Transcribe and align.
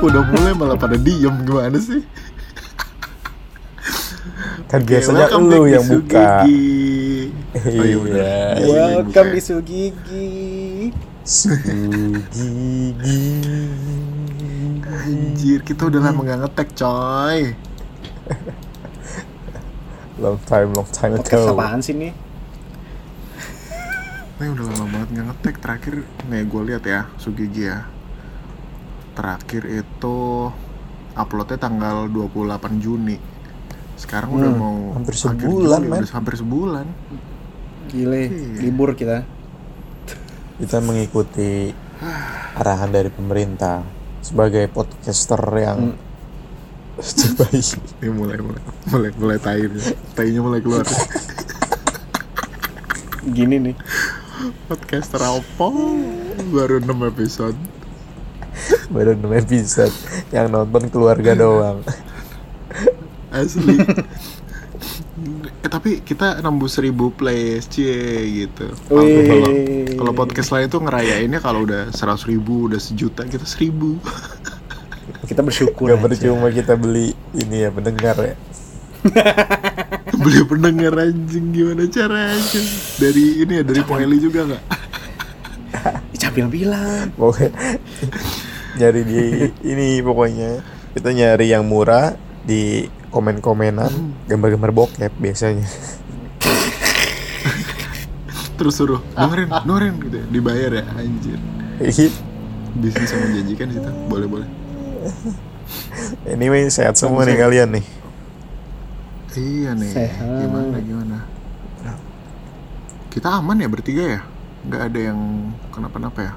Udah 0.00 0.24
mulai 0.24 0.56
malah 0.56 0.80
pada 0.80 0.96
diem 0.96 1.44
gimana 1.44 1.76
sih? 1.76 2.00
Kan 4.70 4.86
biasanya 4.86 5.26
welcome 5.28 5.44
lu 5.50 5.66
yang 5.68 5.82
buka. 5.84 6.40
Oh, 6.40 6.46
iya. 6.48 7.28
Iya. 7.50 7.60
Iya, 7.60 7.82
iya, 8.62 8.82
Welcome 8.96 9.30
di 9.34 9.40
Sugigi. 9.42 10.30
Sugigi. 11.26 13.18
Anjir, 14.88 15.60
kita 15.66 15.90
udah 15.90 16.00
lama 16.00 16.22
gak 16.24 16.38
ngetek 16.46 16.68
coy. 16.78 17.52
Long 20.16 20.38
time, 20.46 20.70
long 20.72 20.86
time 20.88 21.18
Podcast 21.18 21.44
ago. 21.44 21.52
apaan 21.58 21.82
sih 21.82 21.92
nih? 21.96 22.12
Ini 24.40 24.48
udah 24.48 24.64
lama 24.70 24.84
banget 24.86 25.08
gak 25.18 25.26
ngetek. 25.34 25.54
Terakhir 25.60 25.94
nih 26.30 26.46
gue 26.46 26.62
lihat 26.72 26.84
ya, 26.86 27.10
Sugigi 27.18 27.66
ya. 27.68 27.84
Terakhir 29.20 29.68
itu 29.68 30.48
uploadnya 31.12 31.60
tanggal 31.60 32.08
28 32.08 32.80
Juni. 32.80 33.20
Sekarang 34.00 34.32
udah 34.32 34.48
Hmm, 34.48 34.56
mau 34.56 34.76
hampir 34.96 35.12
sebulan, 35.12 35.80
Juli, 35.84 35.92
udah 35.92 36.12
hampir 36.16 36.34
sebulan. 36.40 36.86
Gile, 37.92 38.22
Iya. 38.32 38.64
libur 38.64 38.96
kita. 38.96 39.28
Kita 40.56 40.80
mengikuti 40.80 41.68
arahan 42.56 42.88
dari 42.88 43.12
pemerintah 43.12 43.84
sebagai 44.24 44.72
podcaster 44.72 45.40
yang 45.60 45.92
terbaik. 46.96 47.76
Ini 48.00 48.08
mulai 48.08 48.40
mulai 48.40 48.62
mulai 48.88 49.10
mulai 49.20 49.36
tai 49.36 49.68
nih. 49.68 49.84
Tainya 50.16 50.40
mulai 50.40 50.64
keluar. 50.64 50.88
Gini 53.28 53.68
nih. 53.68 53.76
Podcaster 54.64 55.20
apa? 55.20 55.68
Baru 56.48 56.80
6 56.80 57.04
episode. 57.04 57.60
Baru 58.90 59.14
6 59.14 59.22
episode 59.40 59.94
yang 60.30 60.50
nonton 60.50 60.90
keluarga 60.90 61.32
doang. 61.32 61.80
Asli. 63.30 63.78
eh, 65.60 65.70
tapi 65.70 66.02
kita 66.02 66.40
nembus 66.40 66.74
1000 66.74 66.90
plays 67.10 67.66
cie 67.66 67.94
gitu. 68.44 68.66
Kalau 68.84 69.00
Wih. 69.00 69.26
kalau- 69.28 69.54
kalau 69.96 70.12
podcast 70.12 70.50
lain 70.50 70.66
tuh 70.66 70.82
ngerayainnya 70.82 71.38
kalau 71.38 71.62
udah 71.62 71.88
100 71.90 72.26
ribu, 72.26 72.66
udah 72.66 72.78
sejuta 72.78 73.22
kita 73.24 73.44
1000. 73.44 73.98
Kita 75.20 75.42
bersyukur. 75.42 75.86
Gak 75.86 76.02
percuma 76.02 76.50
kita 76.50 76.74
beli 76.74 77.14
ini 77.34 77.62
ya 77.62 77.70
pendengar 77.70 78.18
ya. 78.18 78.34
Beli 80.20 80.42
pendengar 80.42 80.92
anjing 80.98 81.50
gimana 81.50 81.86
caranya? 81.86 82.62
Dari 82.98 83.42
ini 83.42 83.52
ya 83.58 83.64
dari 83.64 83.82
Poeli 83.82 84.18
juga 84.18 84.50
nggak? 84.50 84.62
Capil 86.18 86.46
bilang. 86.46 87.14
Nyari 88.78 89.02
di 89.02 89.22
ini 89.70 89.98
pokoknya 90.04 90.62
kita 90.94 91.10
nyari 91.10 91.50
yang 91.50 91.66
murah 91.66 92.14
di 92.46 92.86
komen-komenan 93.10 93.90
gambar-gambar 94.30 94.70
bokep 94.70 95.10
biasanya. 95.18 95.66
Terus 98.58 98.76
suruh 98.76 99.00
dengerin, 99.16 99.48
dengerin 99.50 99.94
gitu 100.04 100.16
ya. 100.20 100.26
Dibayar 100.30 100.70
ya 100.78 100.84
anjir. 100.94 101.38
Bisnis 102.78 103.10
yang 103.10 103.22
menjanjikan 103.26 103.66
situ. 103.74 103.90
Boleh 104.06 104.28
boleh. 104.30 104.48
anyway 106.26 106.66
sehat 106.70 106.98
semua 106.98 107.26
nih 107.26 107.36
kalian 107.38 107.70
nih. 107.80 107.84
Iya 109.34 109.74
nih. 109.78 109.90
Sehat. 109.90 110.40
Gimana 110.46 110.78
gimana? 110.82 111.18
Kita 113.10 113.42
aman 113.42 113.58
ya 113.58 113.66
bertiga 113.66 114.06
ya? 114.06 114.20
Nggak 114.66 114.82
ada 114.86 115.00
yang 115.10 115.18
kenapa-napa 115.74 116.20
ya? 116.22 116.34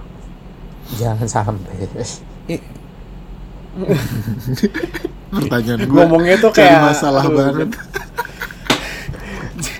Jangan 0.94 1.28
sampai. 1.28 1.76
Pertanyaan 5.34 5.82
gue. 5.90 5.98
Ngomongnya 5.98 6.36
tuh 6.38 6.52
kayak- 6.54 6.94
masalah 6.94 7.24
aduh. 7.26 7.34
banget. 7.34 7.70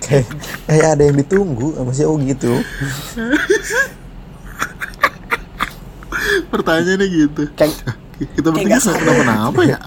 kayak 0.04 0.26
kayak 0.66 0.88
ada 0.98 1.02
yang 1.04 1.16
ditunggu 1.16 1.74
sama 1.76 1.92
si 1.94 2.02
Oh 2.02 2.18
gitu. 2.18 2.58
Pertanyaannya 6.50 7.06
gitu. 7.08 7.42
kayak 7.54 7.74
Kita 8.14 8.48
bertiga 8.50 8.78
nggak 8.78 8.94
kenapa-napa 8.94 9.60
ya? 9.66 9.78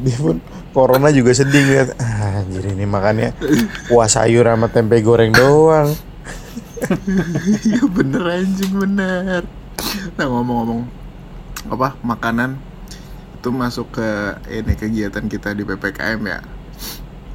Dia 0.00 0.16
pun 0.16 0.36
corona 0.72 1.12
juga 1.12 1.32
sedih 1.36 1.64
lihat. 1.64 1.88
Ah, 2.00 2.40
anjir 2.40 2.64
ini 2.72 2.88
makannya 2.88 3.36
kuah 3.88 4.08
sayur 4.08 4.48
sama 4.48 4.68
tempe 4.72 5.00
goreng 5.04 5.32
doang. 5.32 5.92
Iya 7.66 7.82
bener 7.96 8.22
anjing 8.24 8.72
bener. 8.82 9.42
Nah 10.16 10.26
ngomong-ngomong 10.30 10.80
apa 11.74 11.88
makanan 12.02 12.50
itu 13.36 13.48
masuk 13.52 13.86
ke 14.00 14.08
ini 14.52 14.74
kegiatan 14.76 15.24
kita 15.32 15.50
di 15.58 15.62
ppkm 15.68 16.20
ya. 16.26 16.40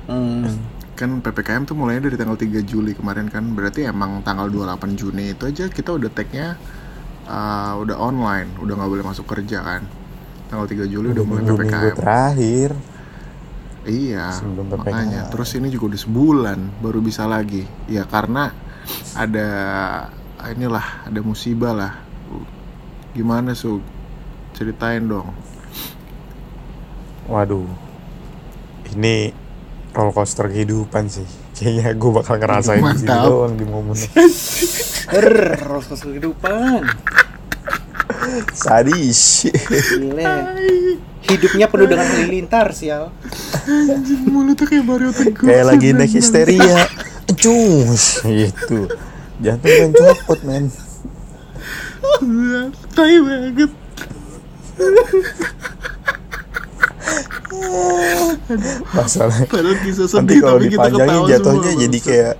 hmm, 0.07 0.55
Kan 0.95 1.19
ppkm 1.25 1.67
tuh 1.69 1.75
mulainya 1.75 2.07
dari 2.07 2.15
tanggal 2.19 2.37
3 2.39 2.63
Juli 2.63 2.91
kemarin 2.95 3.27
kan. 3.27 3.43
Berarti 3.57 3.83
emang 3.83 4.23
tanggal 4.23 4.47
28 4.47 4.95
Juni 4.99 5.35
itu 5.35 5.43
aja 5.51 5.65
kita 5.67 5.91
udah 5.97 6.09
tagnya 6.11 6.47
uh, 7.27 7.73
udah 7.83 7.97
online, 7.99 8.49
udah 8.63 8.73
nggak 8.77 8.91
boleh 8.93 9.05
masuk 9.05 9.25
kerja 9.27 9.59
kan. 9.63 9.81
Tanggal 10.49 10.67
3 10.71 10.87
Juli 10.93 11.07
udah 11.15 11.25
mulai 11.27 11.43
minggu, 11.43 11.55
minggu 11.63 11.89
ppkm. 11.91 11.97
terakhir. 11.97 12.71
Iya, 13.85 14.25
Sebelum 14.33 14.67
PPKM. 14.71 14.79
makanya. 14.79 15.21
Terus 15.29 15.49
ini 15.57 15.69
juga 15.69 15.93
udah 15.93 16.01
sebulan 16.01 16.59
baru 16.81 16.99
bisa 17.05 17.29
lagi. 17.29 17.69
Ya 17.85 18.03
karena 18.09 18.49
ada 19.15 19.47
inilah, 20.51 21.07
ada 21.07 21.19
musibah 21.23 21.73
lah. 21.73 21.93
Gimana 23.15 23.55
su? 23.55 23.79
Ceritain 24.55 25.03
dong. 25.07 25.31
Waduh. 27.27 27.65
Ini 28.95 29.33
roller 29.95 30.13
coaster 30.13 30.51
kehidupan 30.51 31.09
sih. 31.09 31.27
Kayaknya 31.55 31.95
gue 31.95 32.11
bakal 32.11 32.35
ngerasain 32.35 32.83
di 32.83 32.99
sini 32.99 33.07
Mantap. 33.07 33.25
doang 33.31 33.53
di 33.55 33.65
momennya. 33.65 34.11
er, 35.15 35.55
rasa 35.55 35.95
kehidupan. 35.95 36.83
Sadis. 38.51 39.47
Gile. 39.71 40.27
Hidupnya 41.25 41.65
penuh 41.71 41.87
dengan 41.89 42.05
halilintar, 42.05 42.75
sial. 42.75 43.09
Anjing 43.65 44.29
mulutnya 44.29 44.67
kayak 44.67 44.85
Teguh. 45.15 45.47
Kayak 45.47 45.65
lagi 45.73 45.87
naik 45.95 46.13
histeria. 46.13 46.85
Cus. 47.45 48.03
Gitu. 48.41 48.89
Jantung 49.37 49.69
main 49.69 49.91
copot 49.93 50.39
men. 50.41 50.65
Tai 52.95 53.15
banget. 53.21 53.71
Masalah. 58.91 59.37
Padahal 59.47 59.77
kisah 59.81 60.07
Nanti 60.07 60.35
sedih 60.35 60.39
kalau 60.41 60.57
tapi 60.59 60.67
kita 60.67 60.87
dipanjangin 60.89 61.21
jatuhnya 61.29 61.71
semua, 61.71 61.83
jadi 61.85 61.99
kayak 62.01 62.35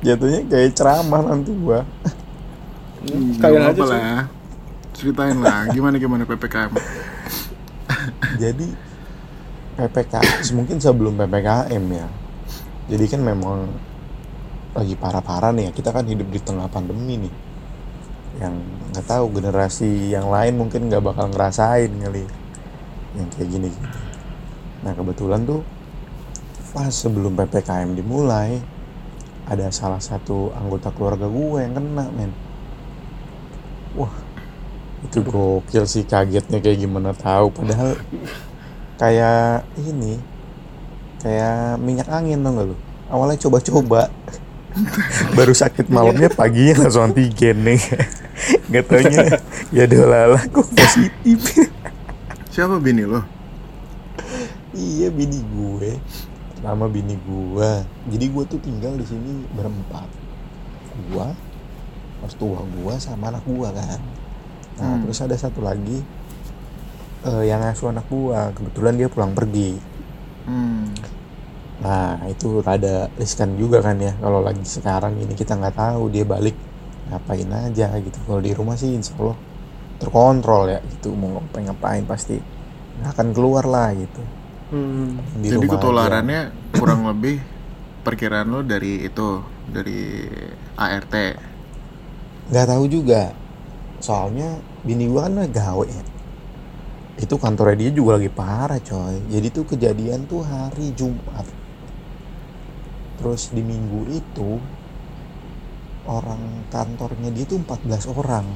jatuhnya 0.00 0.40
kayak 0.48 0.70
ceramah 0.74 1.22
nanti 1.24 1.50
gua. 1.54 1.80
Hmm, 3.00 3.32
Gak 3.32 3.40
Kalian 3.40 3.62
aja 3.62 3.68
apa-apa 3.72 3.84
sih. 3.84 3.92
lah. 3.96 4.22
Ceritain 4.92 5.38
lah 5.40 5.60
gimana 5.72 5.96
gimana 5.96 6.22
ppkm. 6.28 6.72
Jadi 8.36 8.66
PPKM 9.80 10.52
mungkin 10.58 10.76
sebelum 10.76 11.16
PPKM 11.16 11.84
ya. 11.88 12.06
Jadi 12.90 13.04
kan 13.06 13.20
memang 13.22 13.70
lagi 14.76 14.94
parah-parah 14.98 15.54
nih 15.56 15.68
ya. 15.68 15.72
Kita 15.72 15.94
kan 15.94 16.04
hidup 16.04 16.28
di 16.28 16.40
tengah 16.42 16.68
pandemi 16.68 17.26
nih. 17.26 17.34
Yang 18.40 18.54
nggak 18.92 19.06
tahu 19.06 19.24
generasi 19.40 20.12
yang 20.12 20.28
lain 20.28 20.60
mungkin 20.60 20.92
nggak 20.92 21.02
bakal 21.02 21.32
ngerasain 21.32 21.90
kali 21.90 22.24
yang 23.16 23.28
kayak 23.32 23.48
gini. 23.48 23.68
-gini. 23.72 23.90
Nah 24.80 24.92
kebetulan 24.96 25.44
tuh 25.44 25.60
pas 26.70 26.92
sebelum 26.92 27.34
PPKM 27.34 27.98
dimulai 27.98 28.62
ada 29.50 29.66
salah 29.74 29.98
satu 29.98 30.54
anggota 30.54 30.94
keluarga 30.94 31.26
gue 31.26 31.58
yang 31.58 31.74
kena 31.74 32.06
men. 32.14 32.32
Wah 33.98 34.14
itu 35.00 35.24
gokil 35.24 35.84
sih 35.88 36.04
kagetnya 36.04 36.60
kayak 36.60 36.78
gimana 36.84 37.10
tahu 37.16 37.50
padahal 37.50 37.96
kayak 39.00 39.64
ini 39.80 40.20
kayak 41.24 41.80
minyak 41.80 42.08
angin 42.12 42.44
tau 42.44 42.52
gak 42.52 42.66
lu? 42.68 42.76
Awalnya 43.08 43.40
coba-coba. 43.40 44.12
Baru 45.36 45.50
sakit 45.50 45.90
malamnya 45.90 46.30
paginya 46.30 46.86
langsung 46.86 47.10
antigen 47.10 47.64
nih. 47.64 47.80
Nggak 48.70 48.84
taunya. 48.86 49.24
Ya 49.74 49.84
dolala 49.88 50.38
kok 50.46 50.68
positif. 50.70 51.40
Siapa 52.52 52.76
bini 52.78 53.08
lo? 53.08 53.24
iya 54.70 55.10
bini 55.10 55.42
gue. 55.42 55.98
Nama 56.60 56.84
bini 56.86 57.16
gue 57.18 57.70
jadi 58.12 58.24
gue 58.30 58.44
tuh 58.46 58.60
tinggal 58.62 58.94
di 58.94 59.02
sini 59.08 59.42
berempat. 59.56 60.06
Gue 61.10 61.26
mertua 62.20 62.62
gue 62.62 62.94
sama 63.02 63.34
anak 63.34 63.42
gue 63.48 63.68
kan. 63.74 64.00
Nah 64.78 64.86
Hmm. 64.94 65.02
terus 65.04 65.18
ada 65.18 65.34
satu 65.34 65.60
lagi 65.60 66.00
eh, 67.28 67.42
yang 67.50 67.60
ngasuh 67.64 67.88
anak 67.92 68.06
gue 68.12 68.40
kebetulan 68.56 68.94
dia 69.00 69.08
pulang 69.14 69.32
pergi 69.38 69.70
Hmm. 70.48 71.06
Nah 71.84 72.28
itu 72.32 72.60
rada 72.66 72.88
riskan 73.20 73.56
juga 73.56 73.78
kan 73.86 73.96
ya 74.00 74.12
kalau 74.22 74.40
lagi 74.46 74.64
sekarang 74.76 75.12
ini 75.22 75.32
kita 75.40 75.52
nggak 75.60 75.76
tahu 75.80 76.02
dia 76.14 76.24
balik 76.28 76.56
ngapain 77.08 77.48
aja 77.64 77.86
gitu 78.06 78.18
kalau 78.26 78.40
di 78.46 78.52
rumah 78.58 78.76
sih 78.80 78.90
insya 78.98 79.14
Allah 79.20 79.38
terkontrol 80.00 80.64
ya 80.74 80.80
gitu 80.92 81.08
mau 81.20 81.30
ngapain 81.40 81.64
ngapain 81.68 82.04
pasti 82.12 82.36
nggak 83.00 83.10
akan 83.16 83.28
keluar 83.36 83.64
lah 83.74 83.88
gitu 83.96 84.22
Hmm. 84.70 85.18
di 85.34 85.50
Jadi 85.50 85.66
aja. 85.66 85.74
ketularannya 85.78 86.40
kurang 86.78 87.02
lebih 87.10 87.42
perkiraan 88.06 88.48
lo 88.54 88.60
dari 88.62 89.02
itu 89.04 89.42
dari 89.66 89.98
ART. 90.78 91.14
nggak 92.50 92.66
tahu 92.66 92.84
juga 92.90 93.30
soalnya 94.02 94.58
bini 94.82 95.06
gua 95.10 95.28
kan 95.28 95.46
gawe 95.50 95.86
ya 95.86 96.02
itu 97.18 97.34
kantornya 97.34 97.88
dia 97.88 97.90
juga 97.90 98.20
lagi 98.20 98.30
parah 98.30 98.78
coy 98.78 99.18
jadi 99.32 99.46
tuh 99.50 99.64
kejadian 99.66 100.28
tuh 100.30 100.44
hari 100.44 100.94
Jumat 100.94 101.46
terus 103.18 103.50
di 103.50 103.60
minggu 103.60 104.06
itu 104.12 104.60
orang 106.06 106.64
kantornya 106.72 107.30
dia 107.34 107.44
tuh 107.44 107.60
14 107.60 108.14
orang 108.14 108.46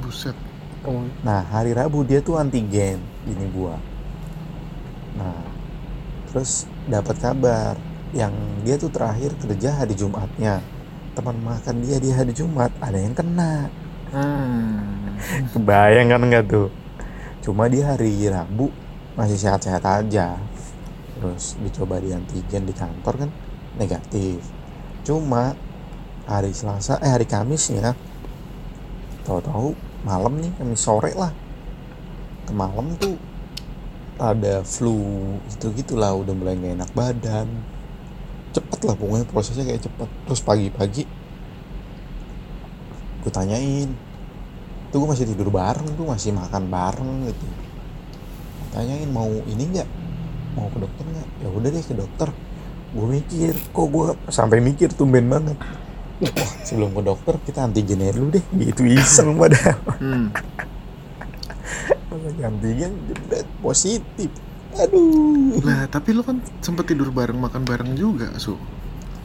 Buset. 0.00 0.36
Oh. 0.86 1.04
nah 1.26 1.44
hari 1.44 1.76
Rabu 1.76 2.06
dia 2.06 2.22
tuh 2.22 2.40
antigen 2.40 3.02
bini 3.26 3.46
gua 3.52 3.76
nah 5.18 5.42
terus 6.30 6.64
dapat 6.86 7.18
kabar 7.18 7.74
yang 8.14 8.32
dia 8.62 8.78
tuh 8.78 8.90
terakhir 8.90 9.34
kerja 9.42 9.82
hari 9.82 9.92
Jumatnya 9.98 10.62
teman 11.12 11.36
makan 11.42 11.82
dia 11.82 11.98
di 11.98 12.14
hari 12.14 12.30
Jumat 12.32 12.70
ada 12.80 12.96
yang 12.96 13.12
kena 13.12 13.68
Hmm. 14.10 15.14
Kebayang 15.54 16.10
kan 16.10 16.22
nggak 16.26 16.44
tuh? 16.50 16.66
Cuma 17.40 17.66
di 17.66 17.80
hari 17.80 18.28
Rabu 18.28 18.68
masih 19.16 19.36
sehat-sehat 19.40 19.84
aja. 19.84 20.36
Terus 21.16 21.56
dicoba 21.60 22.00
di 22.00 22.12
antigen 22.12 22.68
di 22.68 22.74
kantor 22.76 23.26
kan 23.26 23.30
negatif. 23.80 24.44
Cuma 25.04 25.56
hari 26.28 26.52
Selasa 26.52 27.00
eh 27.00 27.10
hari 27.10 27.24
Kamisnya 27.24 27.96
tahu-tahu 29.24 29.72
malam 30.04 30.36
nih 30.40 30.52
Kamis 30.60 30.80
sore 30.80 31.12
lah. 31.16 31.32
Ke 32.44 32.52
malam 32.52 32.92
tuh 33.00 33.16
ada 34.20 34.60
flu 34.60 35.00
gitu 35.48 35.72
gitulah 35.72 36.12
udah 36.12 36.36
mulai 36.36 36.52
nggak 36.60 36.76
enak 36.76 36.90
badan 36.92 37.48
cepet 38.52 38.80
lah 38.84 38.94
pokoknya 38.98 39.24
prosesnya 39.32 39.64
kayak 39.64 39.80
cepet 39.88 40.08
terus 40.28 40.42
pagi-pagi 40.44 41.04
gue 43.24 43.32
tanyain 43.32 43.88
tuh 44.90 45.02
gue 45.02 45.08
masih 45.14 45.26
tidur 45.30 45.48
bareng 45.54 45.86
tuh 45.94 46.06
masih 46.06 46.34
makan 46.34 46.66
bareng 46.66 47.30
gitu. 47.30 47.46
Tanyain 48.74 49.10
mau 49.10 49.30
ini 49.46 49.64
nggak? 49.70 49.88
Mau 50.58 50.66
ke 50.70 50.78
dokter 50.82 51.04
nggak? 51.06 51.28
Ya 51.42 51.48
udah 51.50 51.68
deh 51.70 51.82
ke 51.82 51.94
dokter. 51.94 52.28
Gue 52.90 53.06
mikir 53.06 53.54
kok 53.70 53.86
gue 53.86 54.06
sampai 54.30 54.58
mikir 54.58 54.90
tumben 54.94 55.30
banget. 55.30 55.58
Wah 56.20 56.52
sebelum 56.66 56.92
ke 56.92 57.02
dokter 57.06 57.34
kita 57.46 57.70
antigen 57.70 58.02
dulu 58.02 58.34
deh. 58.34 58.44
Gitu 58.58 58.82
iseng 58.90 59.38
padahal. 59.38 59.78
Hmm. 60.02 60.28
Antigen 62.42 62.92
jebret 63.06 63.46
positif. 63.62 64.30
Aduh. 64.74 65.58
Lah, 65.66 65.90
tapi 65.90 66.14
lo 66.14 66.22
kan 66.22 66.38
sempet 66.62 66.94
tidur 66.94 67.10
bareng 67.10 67.38
makan 67.38 67.66
bareng 67.66 67.90
juga, 67.98 68.30
Su. 68.38 68.54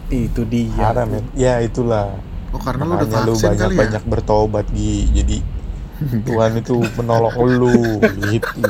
Itu 0.09 0.45
dia. 0.45 0.73
Parah 0.73 1.05
men. 1.05 1.25
Ya 1.37 1.61
itulah. 1.61 2.17
Oh, 2.49 2.61
karena 2.61 2.85
lo 2.85 2.97
udah 2.97 3.21
lu 3.25 3.33
vaksin 3.33 3.57
kali 3.57 3.77
ya? 3.77 4.01
bertobat 4.01 4.65
Gi. 4.73 5.09
Jadi 5.13 5.37
Tuhan 5.95 6.59
itu 6.59 6.75
menolong 6.99 7.35
lu 7.55 8.03
gitu 8.27 8.67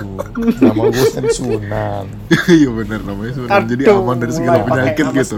nama 0.61 0.83
gue 0.93 1.07
kan 1.09 1.25
Sunan 1.33 2.05
Iya 2.45 2.69
benar 2.69 3.01
namanya 3.01 3.33
Sunan. 3.33 3.65
Jadi 3.65 3.83
aman 3.89 4.17
dari 4.21 4.33
segala 4.33 4.61
penyakit 4.61 5.05
gitu. 5.17 5.37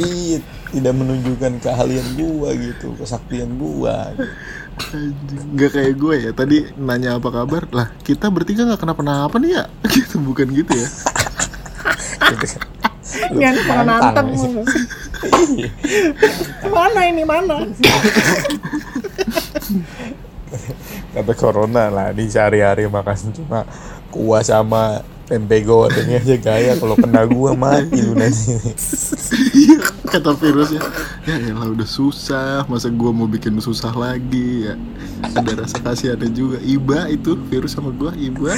Iya, 0.00 0.38
tidak 0.72 0.94
menunjukkan 0.96 1.52
keahlian 1.60 2.08
gua 2.16 2.56
gitu, 2.56 2.96
kesaktian 2.96 3.58
gua. 3.60 4.14
Nggak 5.52 5.70
kayak 5.76 5.94
gue 6.00 6.14
ya. 6.28 6.30
Tadi 6.32 6.72
nanya 6.80 7.20
apa 7.20 7.28
kabar? 7.28 7.68
Lah, 7.68 7.92
kita 8.00 8.32
bertiga 8.32 8.64
nggak 8.64 8.80
kenapa-napa 8.80 9.36
nih 9.36 9.60
ya? 9.60 9.64
Gitu, 9.92 10.16
bukan 10.22 10.48
gitu 10.56 10.72
ya? 10.72 10.88
Nyan 13.34 13.56
pernah 13.66 13.84
nantang. 13.84 14.28
ya. 14.32 14.62
Iya. 15.50 15.68
mana 16.72 17.00
ini 17.12 17.22
mana? 17.28 17.60
Kata 21.20 21.32
corona 21.34 21.84
lah 21.86 22.08
di 22.10 22.24
sehari-hari 22.26 22.88
makan 22.88 23.16
cuma 23.32 23.68
kuah 24.08 24.40
sama 24.40 25.00
tempe 25.24 25.62
goreng 25.62 26.10
aja 26.10 26.34
gaya 26.34 26.74
kalau 26.74 26.98
kena 26.98 27.22
gua 27.22 27.54
mati 27.54 28.00
lu 28.00 28.16
nanti. 28.16 28.56
Kata 30.10 30.34
virusnya. 30.34 30.82
Ya 31.22 31.38
elah 31.38 31.70
udah 31.70 31.86
susah, 31.86 32.66
masa 32.66 32.90
gua 32.90 33.14
mau 33.14 33.28
bikin 33.28 33.54
susah 33.58 33.94
lagi 33.94 34.66
ya. 34.66 34.74
Ada 35.30 35.62
rasa 35.62 35.78
kasihannya 35.78 36.34
juga. 36.34 36.58
Iba 36.58 37.06
itu 37.06 37.38
virus 37.46 37.78
sama 37.78 37.94
gua, 37.94 38.10
Iba. 38.12 38.50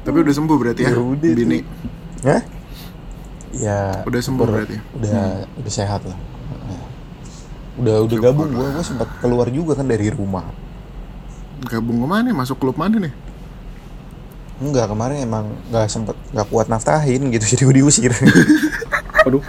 Tapi 0.00 0.16
udah 0.16 0.32
sembuh 0.32 0.56
berarti 0.56 0.82
ya, 0.88 0.90
Ya 0.90 0.98
udah 0.98 1.32
Bini. 1.36 1.58
Hah? 2.24 2.40
Ya 3.50 3.80
Udah 4.06 4.20
sembuh 4.22 4.46
ber- 4.46 4.64
berarti. 4.64 4.76
udah 4.96 5.44
udah 5.58 5.72
sehat 5.72 6.00
lah. 6.06 6.16
Udah 7.80 8.04
udah 8.04 8.18
gabung 8.20 8.52
gua, 8.52 8.68
gua 8.76 8.84
sempat 8.84 9.08
keluar 9.24 9.48
juga 9.48 9.72
kan 9.80 9.88
dari 9.88 10.12
rumah. 10.12 10.44
Gabung 11.64 12.04
ke 12.04 12.06
mana 12.06 12.28
nih? 12.28 12.36
Masuk 12.36 12.60
klub 12.60 12.76
mana 12.76 13.00
nih? 13.00 13.12
Enggak 14.60 14.92
kemarin 14.92 15.24
emang 15.24 15.56
nggak 15.72 15.88
sempet 15.88 16.12
nggak 16.36 16.48
kuat 16.52 16.68
naftahin 16.68 17.32
gitu 17.32 17.44
jadi 17.56 17.62
gue 17.64 17.74
diusir. 17.80 18.12
Aduh. 19.26 19.40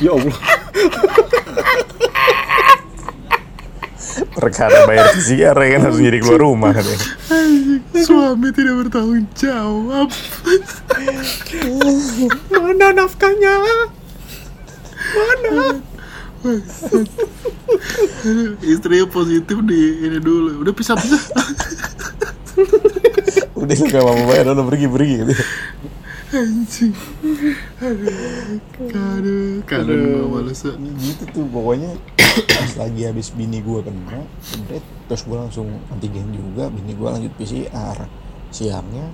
Ya 0.00 0.16
Allah. 0.16 0.38
Perkara 4.38 4.86
bayar 4.86 5.12
ya 5.18 5.50
kan 5.52 5.80
harus 5.84 5.98
jadi 6.00 6.18
keluar 6.22 6.40
rumah 6.40 6.70
kan 6.72 6.86
ya. 6.86 6.96
Suami 8.06 8.48
tidak 8.54 8.86
bertanggung 8.86 9.26
jawab. 9.36 10.08
Mana 12.54 12.86
nafkahnya? 12.96 13.54
Istrinya 18.72 19.06
positif 19.10 19.58
di 19.66 20.06
ini 20.06 20.18
dulu. 20.22 20.62
Udah 20.62 20.74
pisah-pisah. 20.74 21.22
Udah 23.58 23.74
gak 23.74 24.04
mau 24.06 24.22
bayar 24.30 24.54
udah 24.54 24.66
pergi 24.70 24.86
pergi 24.86 25.14
gitu. 25.18 25.34
Anjing. 26.28 26.92
Aduh. 28.94 29.66
Gua 29.66 30.38
males. 30.38 30.62
ya. 30.62 30.78
Gitu 30.78 31.24
tuh 31.32 31.42
pokoknya 31.50 31.98
pas 32.46 32.72
lagi 32.78 33.02
habis 33.08 33.34
bini 33.34 33.58
gua 33.64 33.82
kena, 33.82 34.22
terus 35.10 35.26
gua 35.26 35.48
langsung 35.48 35.66
antigen 35.90 36.30
juga, 36.30 36.70
bini 36.70 36.94
gua 36.94 37.18
lanjut 37.18 37.34
PCR. 37.34 38.06
Siangnya 38.54 39.10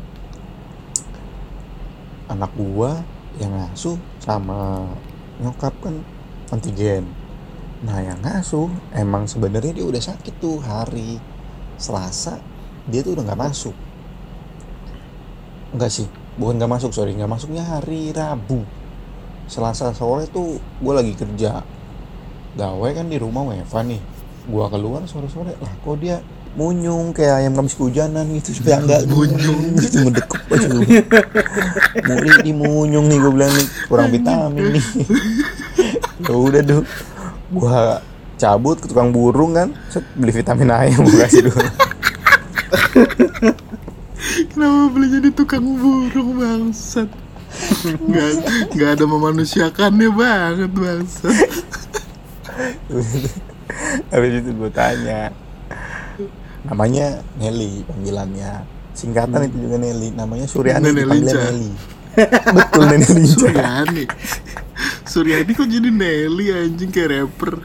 anak 2.29 2.53
gua 2.53 3.01
yang 3.41 3.55
ngasuh 3.55 3.97
sama 4.21 4.85
nyokap 5.41 5.73
kan 5.81 6.05
antigen. 6.53 7.09
Nah 7.85 8.01
yang 8.01 8.21
ngasuh 8.25 8.73
emang 8.97 9.29
sebenarnya 9.29 9.77
dia 9.77 9.85
udah 9.85 10.01
sakit 10.01 10.41
tuh 10.41 10.57
hari 10.65 11.21
Selasa 11.77 12.41
dia 12.89 13.01
tuh 13.01 13.17
udah 13.17 13.25
nggak 13.29 13.41
masuk. 13.41 13.77
Enggak 15.73 15.91
sih, 15.93 16.07
bukan 16.37 16.61
nggak 16.61 16.73
masuk 16.81 16.91
sorry 16.93 17.17
nggak 17.17 17.29
masuknya 17.29 17.65
hari 17.65 18.13
Rabu. 18.13 18.65
Selasa 19.49 19.93
sore 19.93 20.25
tuh 20.29 20.57
gue 20.61 20.93
lagi 20.93 21.13
kerja. 21.13 21.65
Gawe 22.55 22.89
kan 22.95 23.07
di 23.09 23.19
rumah 23.21 23.45
WFA 23.53 23.83
nih. 23.85 24.01
Gua 24.45 24.69
keluar 24.69 25.01
sore-sore 25.09 25.57
lah 25.57 25.73
kok 25.81 25.97
dia 26.05 26.21
munyung 26.55 27.17
kayak 27.17 27.43
ayam 27.43 27.57
kamis 27.57 27.75
kehujanan 27.75 28.29
gitu. 28.37 28.53
Supaya 28.61 28.85
enggak 28.85 29.03
munyung. 29.09 29.61
Gitu 29.83 29.97
ngedekep 30.05 30.43
aja 30.53 30.69
muri 32.05 32.31
di 32.45 32.53
munyung 32.53 33.09
nih 33.09 33.19
gue 33.19 33.33
bilang 33.33 33.53
nih 33.53 33.69
kurang 33.89 34.09
vitamin 34.13 34.65
nih. 34.79 34.87
Ya 36.25 36.31
udah 36.31 36.63
tuh 36.63 36.81
gua 37.53 38.01
cabut 38.39 38.77
ke 38.81 38.87
tukang 38.91 39.13
burung 39.13 39.55
kan 39.57 39.69
set, 39.91 40.05
beli 40.17 40.33
vitamin 40.33 40.71
ayam 40.71 41.05
gua 41.05 41.27
kasih 41.27 41.51
dulu 41.51 41.61
Kenapa 44.25 44.89
beli 44.95 45.07
jadi 45.21 45.31
tukang 45.35 45.67
burung 45.77 46.41
bangsat? 46.41 47.11
Nggak, 48.09 48.31
nggak 48.75 48.91
ada 48.99 49.05
memanusiakannya 49.07 50.11
banget 50.11 50.71
bangsat. 50.75 51.51
habis 54.15 54.33
itu 54.43 54.51
gue 54.55 54.71
tanya 54.71 55.35
namanya 56.65 57.21
Nelly 57.37 57.83
panggilannya 57.85 58.63
singkatan 58.95 59.51
itu 59.51 59.57
juga 59.69 59.77
Nelly 59.83 60.09
namanya 60.15 60.47
Suryani 60.47 60.95
Nenek 60.95 61.03
dipanggilnya 61.05 61.35
Linca. 61.35 61.51
Nelly 61.51 61.71
betul 62.55 62.83
Nenek 62.89 63.11
Linca 63.11 63.35
Suryani. 63.35 64.05
Suryani 65.15 65.55
kok 65.55 65.71
jadi 65.71 65.95
Nelly 65.95 66.51
anjing 66.51 66.91
kayak 66.91 67.15
rapper. 67.15 67.63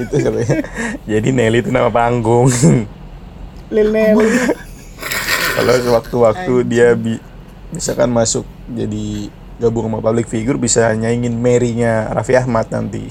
itu 0.00 0.16
katanya. 0.16 0.64
Jadi 1.04 1.28
Nelly 1.28 1.60
itu 1.60 1.68
nama 1.68 1.92
panggung. 1.92 2.48
Lil 3.68 3.88
Nelly. 3.92 4.48
kalau 5.60 5.74
sewaktu-waktu 5.76 6.54
dia 6.64 6.96
bi 6.96 7.20
misalkan 7.68 8.08
masuk 8.08 8.48
jadi 8.72 9.28
gabung 9.60 9.92
sama 9.92 10.00
public 10.00 10.32
figure 10.32 10.56
bisa 10.56 10.88
nyaingin 10.96 11.36
Mary-nya 11.36 12.16
Raffi 12.16 12.32
Ahmad 12.40 12.72
nanti. 12.72 13.04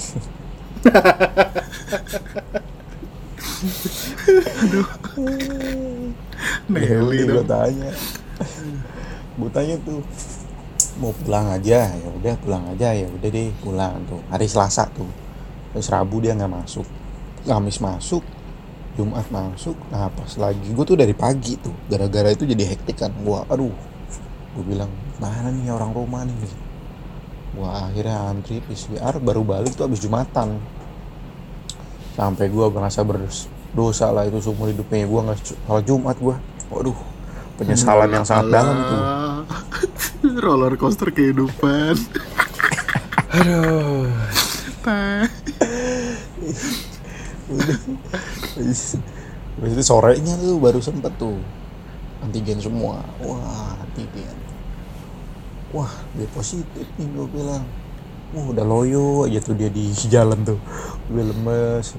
Nelly 6.65 7.17
gue 7.21 7.45
tanya. 7.45 7.93
Gue 9.37 9.49
tanya 9.53 9.77
tuh 9.85 10.01
mau 10.97 11.13
pulang 11.13 11.53
aja 11.53 11.93
ya 11.93 12.09
udah 12.09 12.35
pulang 12.41 12.63
aja 12.73 12.93
ya 12.93 13.07
udah 13.07 13.29
deh 13.29 13.49
pulang 13.61 14.01
tuh. 14.09 14.21
Hari 14.33 14.47
Selasa 14.49 14.89
tuh. 14.91 15.07
Terus 15.73 15.87
Rabu 15.93 16.21
dia 16.21 16.33
nggak 16.33 16.51
masuk. 16.51 16.87
Kamis 17.47 17.79
masuk 17.79 18.23
Jumat 18.97 19.23
masuk 19.29 19.77
nah 19.93 20.09
pas 20.11 20.27
lagi 20.41 20.67
gue 20.73 20.85
tuh 20.85 20.97
dari 20.97 21.13
pagi 21.13 21.55
tuh. 21.61 21.73
Gara-gara 21.87 22.33
itu 22.33 22.43
jadi 22.43 22.75
hektik 22.75 22.97
kan. 22.97 23.13
Gua 23.21 23.45
aduh. 23.47 23.73
Gue 24.57 24.63
bilang 24.65 24.89
mana 25.21 25.53
nih 25.53 25.69
orang 25.69 25.93
rumah 25.93 26.25
nih? 26.25 26.35
Gua 27.53 27.89
akhirnya 27.89 28.33
antri 28.33 28.59
PCR 28.61 29.21
baru 29.21 29.45
balik 29.45 29.77
tuh 29.77 29.85
abis 29.85 30.01
Jumatan. 30.01 30.57
Sampai 32.17 32.49
gua 32.49 32.73
merasa 32.73 33.05
berdosa 33.05 34.09
lah 34.09 34.25
itu 34.25 34.41
seumur 34.41 34.73
hidupnya. 34.73 35.05
Gua 35.05 35.29
nggak 35.29 35.37
sholat 35.45 35.83
Jumat 35.85 36.17
gua. 36.17 36.35
Waduh 36.73 37.17
penyesalan 37.57 38.09
yang 38.13 38.25
sangat 38.25 38.53
dalam 38.53 38.77
tuh. 38.85 39.01
Roller 40.37 40.77
coaster 40.77 41.09
kehidupan. 41.09 41.97
Aduh. 43.33 44.07
Udah 49.57 49.69
itu 49.73 49.83
sorenya 49.83 50.37
tuh 50.39 50.61
baru 50.61 50.79
sempet 50.79 51.11
tuh. 51.19 51.41
Antigen 52.23 52.61
semua. 52.61 53.03
Wah 53.19 53.75
antigen. 53.83 54.37
Wah 55.75 55.91
dia 56.15 56.29
positif 56.31 56.87
nih 56.95 57.07
gue 57.11 57.27
bilang. 57.33 57.65
Wah 58.31 58.45
udah 58.51 58.63
loyo 58.63 59.27
aja 59.27 59.43
tuh 59.43 59.57
dia 59.57 59.67
di 59.67 59.91
jalan 59.91 60.39
tuh. 60.47 60.59
Udah 61.11 61.25
lemes. 61.33 61.97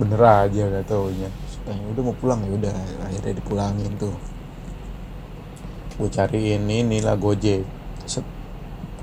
Bener 0.00 0.22
aja 0.24 0.64
gak 0.64 0.88
taunya 0.88 1.28
Tanya, 1.68 1.84
udah 1.92 2.02
mau 2.08 2.16
pulang. 2.16 2.40
Ya 2.48 2.52
udah 2.56 2.74
akhirnya 3.04 3.36
dipulangin 3.36 3.92
tuh 4.00 4.16
gue 6.00 6.08
cariin 6.08 6.64
ini 6.64 7.04
lah 7.04 7.20
gojek. 7.20 7.60
Set, 8.08 8.24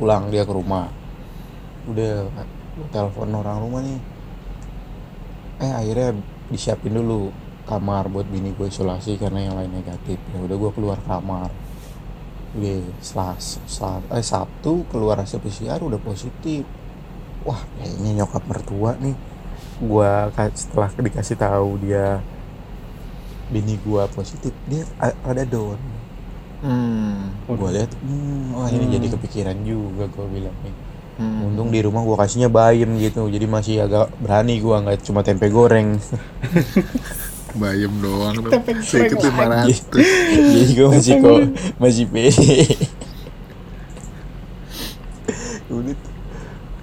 pulang 0.01 0.33
dia 0.33 0.41
ke 0.41 0.49
rumah. 0.49 0.89
Udah 1.85 2.25
telepon 2.89 3.37
orang 3.37 3.61
rumah 3.61 3.81
nih. 3.85 4.01
Eh 5.61 5.71
akhirnya 5.73 6.17
disiapin 6.49 6.97
dulu 6.97 7.29
kamar 7.69 8.09
buat 8.09 8.25
bini 8.25 8.57
gue 8.57 8.65
isolasi 8.65 9.21
karena 9.21 9.45
yang 9.45 9.55
lain 9.61 9.77
negatif. 9.77 10.17
Ya 10.33 10.37
udah 10.41 10.57
gue 10.57 10.71
keluar 10.73 10.97
kamar. 11.05 11.53
Udah 12.57 12.81
selas, 13.05 13.61
selas 13.69 14.01
eh 14.09 14.25
sabtu 14.25 14.81
keluar 14.89 15.21
hasil 15.21 15.37
PCR 15.37 15.77
udah 15.77 16.01
positif. 16.01 16.65
Wah 17.45 17.61
kayaknya 17.77 18.25
nyokap 18.25 18.43
mertua 18.49 18.97
nih. 18.97 19.13
Gue 19.77 20.09
setelah 20.57 20.89
dikasih 20.89 21.37
tahu 21.37 21.77
dia 21.85 22.25
bini 23.47 23.79
gue 23.79 24.03
positif 24.11 24.51
dia 24.67 24.83
ada 24.99 25.47
down 25.47 25.79
hmm. 26.63 27.49
gue 27.49 27.69
lihat 27.75 27.91
hmm, 27.91 28.57
wah 28.57 28.69
ini 28.71 28.85
jadi 28.97 29.07
kepikiran 29.13 29.57
juga 29.65 30.05
gue 30.09 30.27
bilang 30.31 30.57
nih 30.65 30.75
Hmm. 31.17 31.49
Untung 31.49 31.73
di 31.73 31.81
rumah 31.81 32.05
gua 32.05 32.13
kasihnya 32.21 32.45
bayam 32.45 32.93
gitu, 33.01 33.25
jadi 33.25 33.49
masih 33.49 33.81
agak 33.89 34.13
berani 34.21 34.61
gua 34.61 34.85
nggak 34.85 35.01
cuma 35.01 35.25
tempe 35.25 35.49
goreng. 35.49 35.97
bayam 37.57 37.89
doang 37.97 38.37
tuh 38.37 38.51
Tempe 38.53 38.71
sedikit 38.85 39.17
goreng 39.17 39.33
lima 39.33 39.45
ratus 39.49 39.79
jadi 40.53 40.71
gua 40.77 40.87
masih 40.93 41.13
kok 41.17 41.39
masih 41.81 42.05
pede. 42.05 42.59
Udah 45.67 45.97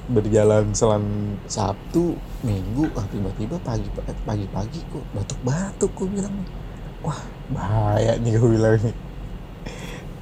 berjalan 0.05 0.65
selang 0.77 1.07
Sabtu, 1.49 2.19
Minggu, 2.45 2.91
ah 2.99 3.07
tiba-tiba 3.09 3.57
pagi 3.63 3.89
pagi-pagi 4.27 4.81
kok 4.91 5.05
batuk-batuk 5.15 5.91
gua 5.95 6.09
bilang. 6.11 6.35
Wah, 7.07 7.23
bahaya 7.55 8.19
nih 8.19 8.35
gua 8.35 8.51
bilang 8.51 8.75
nih. 8.83 8.97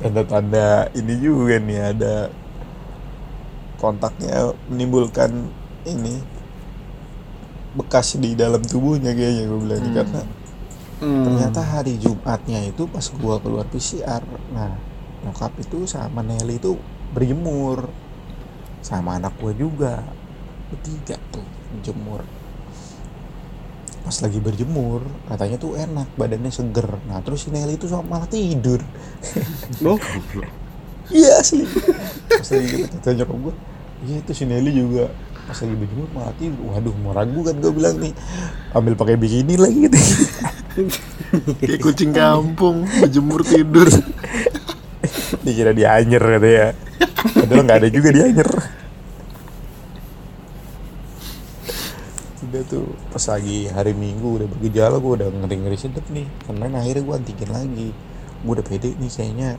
Tanda-tanda 0.03 0.91
ini 0.99 1.15
juga 1.23 1.63
nih 1.63 1.81
ada 1.95 2.15
kontaknya 3.79 4.51
menimbulkan 4.71 5.31
ini 5.87 6.19
bekas 7.79 8.19
di 8.21 8.35
dalam 8.37 8.61
tubuhnya 8.63 9.15
kayaknya 9.15 9.49
gue 9.49 9.59
bilang 9.63 9.83
Hmm. 9.83 9.95
karena 9.97 10.21
Hmm. 11.03 11.25
ternyata 11.27 11.61
hari 11.67 11.99
Jumatnya 11.99 12.63
itu 12.63 12.87
pas 12.87 13.03
gua 13.19 13.43
keluar 13.43 13.67
PCR 13.67 14.23
nah 14.55 14.71
nyokap 15.27 15.51
itu 15.59 15.83
sama 15.83 16.23
Nelly 16.23 16.63
itu 16.63 16.79
berjemur 17.11 17.91
sama 18.87 19.19
anak 19.19 19.35
gua 19.43 19.51
juga 19.51 19.95
bertiga 20.71 21.19
tuh 21.35 21.43
jemur 21.83 22.23
pas 24.03 24.17
lagi 24.19 24.39
berjemur 24.43 25.07
katanya 25.31 25.57
tuh 25.63 25.79
enak 25.79 26.11
badannya 26.19 26.51
seger 26.51 26.99
nah 27.07 27.23
terus 27.23 27.47
si 27.47 27.55
Nelly 27.55 27.79
itu 27.79 27.87
malah 28.07 28.27
tidur 28.27 28.83
Loh, 29.85 29.99
Iya 31.13 31.43
asli. 31.43 31.69
Pas 32.31 32.49
lagi 32.49 32.69
kita 32.89 32.97
tanya 33.05 33.15
nyokap 33.23 33.37
gue, 33.37 33.55
iya 34.09 34.17
itu 34.25 34.33
si 34.33 34.45
Nelly 34.49 34.71
juga 34.73 35.13
pas 35.45 35.59
lagi 35.61 35.75
berjemur 35.77 36.09
malah 36.17 36.35
tidur. 36.41 36.63
Waduh, 36.73 36.95
mau 37.05 37.13
ragu 37.13 37.41
kan 37.45 37.55
gue 37.61 37.73
bilang 37.75 37.97
nih, 38.01 38.13
ambil 38.73 38.95
pakai 38.97 39.17
bikini 39.21 39.55
lagi 39.61 39.79
gitu. 39.91 39.99
kayak 41.61 41.81
kucing 41.85 42.17
kampung 42.17 42.89
berjemur 43.01 43.45
tidur 43.45 43.89
Dikira 45.45 45.77
dia 45.77 45.97
anyer 46.01 46.23
kata 46.23 46.49
ya. 46.49 46.67
Padahal 47.35 47.63
nggak 47.69 47.79
ada 47.85 47.89
juga 47.93 48.09
dia 48.15 48.25
anyer. 48.33 48.51
Udah 52.53 52.69
tuh 52.69 52.85
pas 53.09 53.25
lagi 53.33 53.65
hari 53.73 53.97
Minggu 53.97 54.37
udah 54.37 54.45
bergejala 54.45 55.01
gue 55.01 55.13
udah 55.25 55.29
ngeri 55.33 55.57
ngeri 55.65 55.79
sedep 55.81 56.05
nih. 56.13 56.29
Karena 56.45 56.69
akhirnya 56.77 57.01
gue 57.01 57.15
antigen 57.17 57.49
lagi. 57.49 57.89
Gue 58.45 58.53
udah 58.61 58.67
pede 58.69 58.93
nih 59.01 59.09
kayaknya 59.09 59.57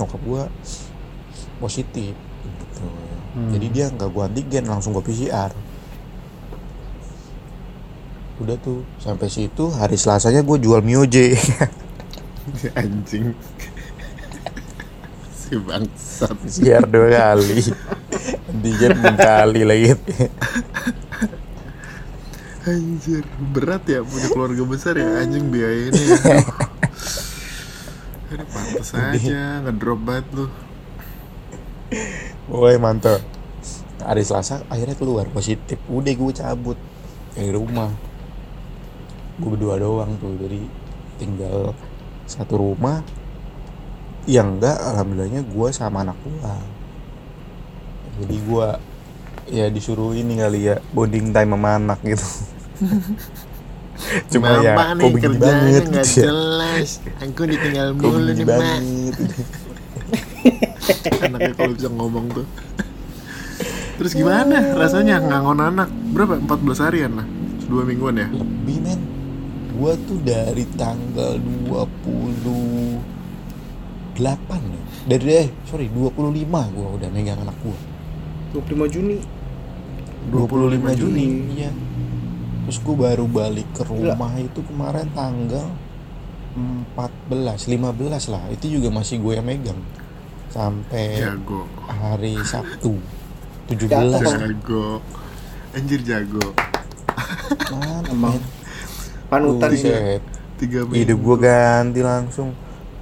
nyokap 0.00 0.24
gue 0.24 0.42
positif 1.60 2.16
gitu. 2.16 2.84
Jadi 3.52 3.66
dia 3.68 3.92
nggak 3.92 4.08
gue 4.08 4.22
antigen 4.24 4.64
langsung 4.72 4.96
gue 4.96 5.04
PCR. 5.04 5.52
Udah 8.40 8.56
tuh 8.56 8.88
sampai 8.96 9.28
situ 9.28 9.68
hari 9.76 10.00
Selasanya 10.00 10.40
gue 10.40 10.56
jual 10.56 10.80
mioje. 10.80 11.36
anjing 12.80 13.36
si 15.44 15.60
bangsat 15.60 16.32
PCR 16.40 16.88
dua 16.88 17.36
kali. 17.36 17.68
Antigen 18.48 18.96
kali 19.20 19.60
lagi. 19.68 19.92
anjir 22.66 23.24
berat 23.56 23.84
ya 23.88 24.04
punya 24.04 24.28
keluarga 24.32 24.62
besar 24.68 24.94
ya 25.00 25.24
anjing 25.24 25.48
biaya 25.48 25.88
ini 25.88 26.02
ya. 26.02 26.16
Aduh, 28.30 28.48
pantas 28.52 28.90
aja 28.94 29.64
ngedrop 29.66 30.00
banget 30.06 30.26
lu 30.36 30.46
Woi 32.50 32.78
mantap. 32.78 33.22
Hari 34.02 34.22
Selasa 34.22 34.62
akhirnya 34.70 34.94
keluar 34.94 35.26
positif. 35.30 35.78
Udah 35.90 36.14
gue 36.14 36.32
cabut 36.34 36.78
dari 37.34 37.50
rumah. 37.50 37.90
Gue 39.38 39.54
berdua 39.54 39.78
doang 39.78 40.14
tuh. 40.18 40.34
Jadi 40.38 40.66
tinggal 41.18 41.74
satu 42.26 42.58
rumah. 42.58 43.02
Yang 44.26 44.48
enggak 44.58 44.78
alhamdulillahnya 44.78 45.42
gue 45.46 45.68
sama 45.74 46.06
anak 46.06 46.18
gue. 46.22 46.54
Jadi 48.22 48.36
gue 48.38 48.68
ya 49.50 49.66
disuruh 49.66 50.14
ini 50.14 50.38
kali 50.38 50.70
ya 50.70 50.78
bonding 50.94 51.34
time 51.34 51.54
sama 51.54 51.70
anak 51.78 51.98
gitu. 52.06 52.26
Cuma 54.32 54.64
ya 54.64 54.74
Mama 54.74 55.04
kok 55.04 55.12
begini 55.12 55.36
banget 55.36 55.84
nggak 55.92 56.06
gitu 56.08 56.20
ya. 56.20 56.24
jelas. 56.24 56.88
Aku 57.20 57.42
ditinggal 57.44 57.92
mulu 57.92 58.32
nih 58.32 58.44
mak 58.48 58.58
banget. 58.58 59.14
anaknya 61.24 61.52
kalau 61.54 61.72
bisa 61.76 61.88
ngomong 61.92 62.26
tuh. 62.32 62.46
Terus 64.00 64.12
gimana 64.16 64.72
rasanya 64.80 65.20
ngangon 65.20 65.60
anak? 65.60 65.92
Berapa? 66.16 66.40
14 66.40 66.84
harian 66.88 67.12
lah. 67.20 67.26
Dua 67.68 67.84
mingguan 67.84 68.16
ya? 68.16 68.28
Lebih 68.32 68.78
men. 68.80 69.00
Gua 69.76 69.92
tuh 70.08 70.18
dari 70.24 70.64
tanggal 70.74 71.36
28 71.68 72.96
ya. 74.48 74.82
Dari 75.04 75.24
eh 75.28 75.48
sorry 75.68 75.92
25 75.92 76.16
gua 76.48 76.88
udah 76.96 77.08
megang 77.12 77.44
anak 77.44 77.56
gua. 77.60 77.76
25 78.56 78.88
Juni. 78.88 79.20
25 80.32 81.00
Juni 81.00 81.26
iya 81.56 81.72
terus 82.66 82.78
gua 82.82 82.96
baru 83.10 83.24
balik 83.30 83.68
ke 83.76 83.82
rumah 83.86 84.32
itu 84.36 84.60
kemarin 84.66 85.08
tanggal 85.14 85.68
14 86.56 87.70
15 87.70 88.32
lah. 88.32 88.44
Itu 88.50 88.66
juga 88.66 88.88
masih 88.90 89.22
gue 89.22 89.38
yang 89.38 89.46
megang. 89.46 89.80
Sampai 90.50 91.22
jago. 91.22 91.70
hari 91.86 92.34
Sabtu 92.42 92.98
Jatuh. 93.70 94.18
17 94.18 94.42
jago. 94.42 94.98
Anjir 95.70 96.00
jago. 96.02 96.46
Man, 97.70 98.02
Emang. 98.10 98.38
Panutan 99.30 99.70
sih. 99.78 99.94
Buset. 99.94 100.22
tiga 100.58 100.82
minggu. 100.82 100.98
Hidup 100.98 101.18
gue 101.22 101.36
ganti 101.46 102.00
langsung. 102.02 102.50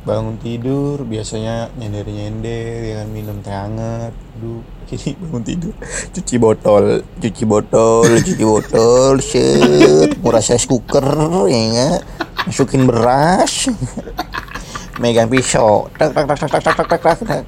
Bangun 0.05 0.37
tidur 0.37 1.01
biasanya 1.09 1.73
nyender 1.81 2.05
nyender 2.05 2.81
ya 2.85 2.95
kan 3.03 3.09
minum 3.13 3.37
teh 3.41 3.53
hangat 3.53 4.13
duduk 4.37 4.65
kini 4.89 5.13
bangun 5.21 5.43
tidur 5.45 5.75
cuci 6.17 6.35
botol 6.41 7.05
cuci 7.21 7.45
botol 7.45 8.09
cuci 8.25 8.45
botol 8.45 9.21
set 9.21 10.17
nguras 10.25 10.49
rice 10.49 10.65
cooker 10.65 11.05
ya 11.53 11.61
nggak 11.69 12.01
masukin 12.49 12.89
beras 12.89 13.69
megang 14.97 15.29
pisau 15.29 15.93
tak 16.01 16.17
tak 16.17 16.25
tak 16.25 16.37
tak 16.41 16.49
tak 16.49 16.63
tak 16.65 16.87
tak 16.89 17.01
tak 17.05 17.19
tak. 17.29 17.45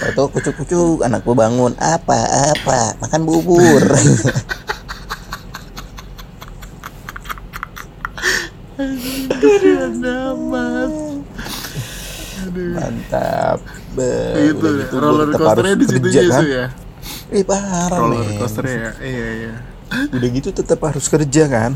Atau 0.00 0.32
kucuk-kucuk 0.32 1.04
anak 1.04 1.20
gua 1.28 1.44
bangun 1.44 1.76
apa 1.76 2.18
apa? 2.56 2.96
Makan 3.04 3.20
bubur. 3.28 3.84
Ada 8.80 10.32
mas. 12.52 12.74
mantap 12.76 13.58
Be, 13.90 14.10
Itu 14.46 14.58
udah 14.58 14.72
gitu 14.76 14.94
gua 14.94 15.02
roller 15.02 15.28
coasternya 15.32 15.74
di 15.74 15.86
situ 15.86 15.98
kerja, 16.04 16.20
ya, 16.20 16.30
kan? 16.30 16.42
Ya. 16.44 16.66
Eh 17.28 17.42
parah 17.42 17.98
Roller 17.98 18.22
men. 18.22 18.36
coasternya 18.36 18.76
ya. 18.76 18.90
Iya 19.00 19.28
iya. 19.36 19.54
Udah 20.10 20.28
gitu 20.30 20.48
tetap 20.50 20.78
harus 20.80 21.06
kerja 21.06 21.44
kan 21.46 21.72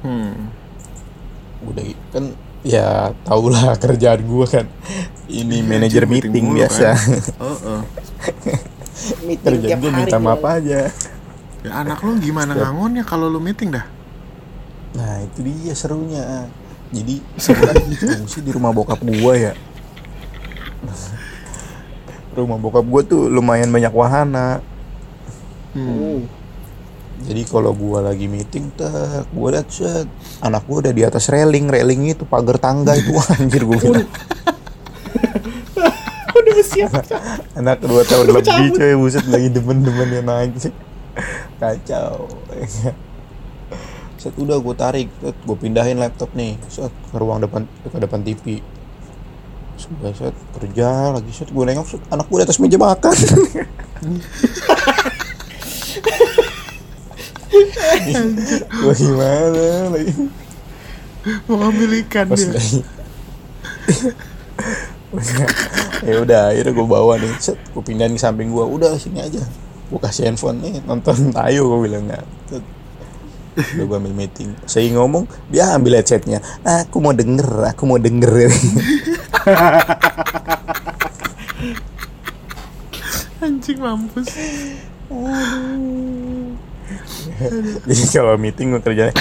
Hmm. 0.00 0.52
Udah 1.62 1.82
gitu 1.82 2.04
kan 2.10 2.24
Ya 2.60 2.86
tau 3.22 3.48
lah 3.48 3.72
kerjaan 3.82 4.20
gua 4.22 4.44
kan 4.44 4.66
Ini 5.24 5.58
Iya, 5.58 5.64
manajer 5.64 6.04
meeting, 6.04 6.44
mulu 6.44 6.60
biasa 6.60 6.92
kan. 6.92 6.98
Oh, 7.40 7.56
oh. 7.56 7.80
Meeting 9.22 9.40
Kerjaan 9.60 9.80
hari. 9.80 9.96
minta 9.98 10.16
maaf 10.18 10.42
aja 10.42 10.88
Ya 11.60 11.70
anak 11.72 11.98
lo 11.98 12.12
gimana 12.16 12.52
ngangonnya 12.52 13.00
kalau 13.02 13.26
lo 13.26 13.40
meeting 13.40 13.72
dah? 13.72 13.84
Nah 14.92 15.24
itu 15.24 15.40
dia 15.42 15.72
serunya 15.72 16.44
Jadi 16.90 17.24
sebenarnya 17.34 17.84
fungsi 18.14 18.38
di 18.38 18.50
rumah 18.52 18.70
bokap 18.70 19.00
gua 19.00 19.32
ya 19.34 19.52
Rumah 22.34 22.58
bokap 22.58 22.84
gua 22.86 23.02
tuh 23.06 23.30
lumayan 23.30 23.70
banyak 23.70 23.94
wahana 23.94 24.62
Hmm. 25.74 26.30
Jadi 27.26 27.42
kalau 27.50 27.74
gua 27.74 27.98
lagi 28.10 28.30
meeting 28.30 28.70
tak 28.78 29.26
gua 29.34 29.58
liat 29.58 29.66
set 29.70 30.06
anak 30.38 30.62
gua 30.70 30.86
udah 30.86 30.94
di 30.94 31.02
atas 31.02 31.26
railing, 31.26 31.66
railing 31.66 32.14
itu 32.14 32.22
pagar 32.22 32.62
tangga 32.62 32.94
itu 32.94 33.10
anjir 33.34 33.66
gua 33.66 33.78
bilang. 33.78 34.08
Udah 36.34 36.58
siap. 36.66 36.90
Anak 37.54 37.82
dua 37.86 38.02
tahun 38.02 38.34
lebih 38.34 38.74
coy 38.74 38.92
buset 38.98 39.22
lagi 39.30 39.48
demen-demennya 39.54 40.22
naik 40.26 40.58
sih. 40.58 40.74
Kacau. 41.62 42.26
Set 44.18 44.34
udah 44.34 44.58
gua 44.58 44.74
tarik, 44.74 45.08
set 45.22 45.38
gua 45.46 45.54
pindahin 45.54 46.02
laptop 46.02 46.34
nih, 46.34 46.58
set 46.66 46.90
ke 46.90 47.16
ruang 47.16 47.38
depan 47.38 47.70
ke 47.86 47.98
depan 48.02 48.20
TV. 48.26 48.60
Sudah 49.74 50.12
set 50.14 50.36
kerja 50.58 51.12
lagi 51.12 51.30
set 51.34 51.50
gua 51.50 51.64
nengok 51.66 51.86
set 51.86 52.02
anak 52.08 52.26
gua 52.30 52.42
di 52.42 52.46
atas 52.46 52.58
meja 52.62 52.78
makan. 52.78 53.14
Gua 58.84 58.92
gimana 58.92 59.88
lagi? 59.94 60.12
Mau 61.48 61.56
ngambil 61.56 61.90
ikan 62.04 62.26
pas 62.28 62.36
dia. 62.36 62.52
lagi. 62.52 62.78
Ya 66.04 66.14
udah 66.20 66.40
akhirnya 66.52 66.72
gue 66.74 66.86
bawa 66.86 67.16
nih 67.16 67.32
set 67.38 67.56
gue 67.70 67.80
pindahin 67.80 68.18
ke 68.18 68.20
samping 68.20 68.50
gue 68.52 68.64
udah 68.64 68.98
sini 68.98 69.22
aja. 69.24 69.40
Gue 69.88 70.00
kasih 70.02 70.28
handphone. 70.28 70.60
Nih 70.60 70.82
nonton 70.84 71.30
tayo 71.38 71.70
gue 71.70 71.78
bilang 71.88 72.04
nggak 72.10 72.24
Set. 72.50 72.64
udah 73.54 73.84
gue 73.86 73.96
ambil 74.02 74.14
meeting. 74.18 74.50
Saya 74.66 74.90
ngomong 74.98 75.24
dia 75.48 75.72
ambil 75.72 75.96
headsetnya. 76.02 76.42
Aku 76.66 76.98
mau 77.00 77.14
denger 77.14 77.72
aku 77.72 77.82
mau 77.86 77.96
denger 77.96 78.50
Anjing 83.44 83.78
mampus. 83.80 84.28
jadi 87.84 88.04
kalau 88.12 88.36
meeting 88.40 88.72
gue 88.72 88.80
kerjanya 88.80 89.12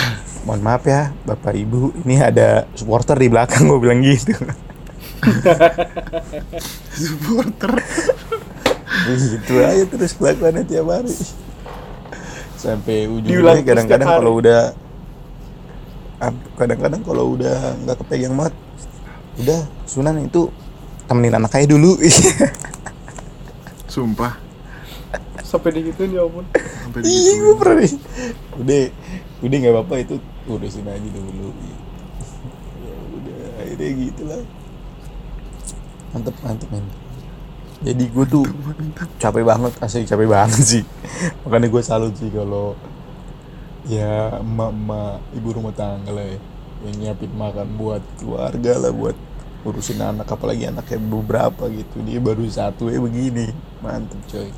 mohon 0.43 0.59
maaf 0.63 0.83
ya 0.87 1.11
bapak 1.23 1.55
ibu 1.55 1.91
ini 2.03 2.19
ada 2.19 2.67
supporter 2.75 3.15
di 3.19 3.27
belakang 3.31 3.67
gue 3.67 3.79
bilang 3.79 4.03
gitu 4.03 4.35
Supporter. 6.91 7.79
gitu 9.07 9.53
aja 9.63 9.83
terus 9.87 10.15
kelakuannya 10.15 10.63
tiap 10.67 10.87
hari 10.91 11.15
sampai 12.59 13.07
ujungnya 13.11 13.63
kadang-kadang 13.63 14.07
kalau 14.07 14.39
udah 14.39 14.61
kadang-kadang 16.55 17.01
kalau 17.03 17.35
udah 17.35 17.75
nggak 17.83 17.97
kepegang 18.03 18.35
banget 18.39 18.55
udah 19.41 19.61
Sunan 19.89 20.21
itu 20.25 20.49
temenin 21.05 21.35
anak 21.35 21.53
aja 21.53 21.67
dulu. 21.69 21.97
Sumpah. 23.93 24.39
Sampai 25.45 25.69
digituin 25.77 26.17
ya 26.17 26.25
ampun. 26.25 26.45
Sampai 26.55 27.05
iya 27.05 27.31
gue 27.37 27.55
pernah 27.61 27.77
nih 27.85 27.93
udah 28.57 28.81
udah 29.45 29.57
nggak 29.59 29.73
apa-apa 29.77 29.95
itu 30.01 30.15
urusin 30.49 30.87
aja 30.89 31.09
dulu. 31.13 31.53
Ya 32.81 32.95
udah 33.21 33.39
akhirnya 33.61 33.89
gitu 34.01 34.23
lah 34.25 34.41
mantep 36.13 36.35
mantep. 36.45 36.69
Men 36.69 36.85
jadi 37.83 38.03
gue 38.07 38.25
tuh 38.31 38.45
Mantap. 38.47 39.09
capek 39.19 39.43
banget 39.43 39.73
asli 39.83 40.07
capek 40.07 40.27
banget 40.29 40.61
sih. 40.63 40.83
Makanya 41.43 41.67
gue 41.67 41.81
salut 41.83 42.13
sih 42.15 42.31
kalau 42.31 42.79
ya 43.83 44.39
emak-emak 44.39 45.19
ibu 45.35 45.49
rumah 45.51 45.75
tangga 45.75 46.15
lah 46.15 46.23
ya 46.23 46.39
yang 46.83 46.95
nyiapin 46.99 47.31
makan 47.31 47.79
buat 47.79 48.03
keluarga 48.19 48.75
lah 48.79 48.91
buat 48.91 49.15
urusin 49.63 50.03
anak 50.03 50.27
apalagi 50.27 50.67
anaknya 50.67 50.99
beberapa 50.99 51.71
gitu. 51.71 52.03
Dia 52.03 52.19
baru 52.19 52.43
satu 52.47 52.91
ya 52.91 52.99
begini. 52.99 53.47
Mantep 53.79 54.19
coy. 54.27 54.51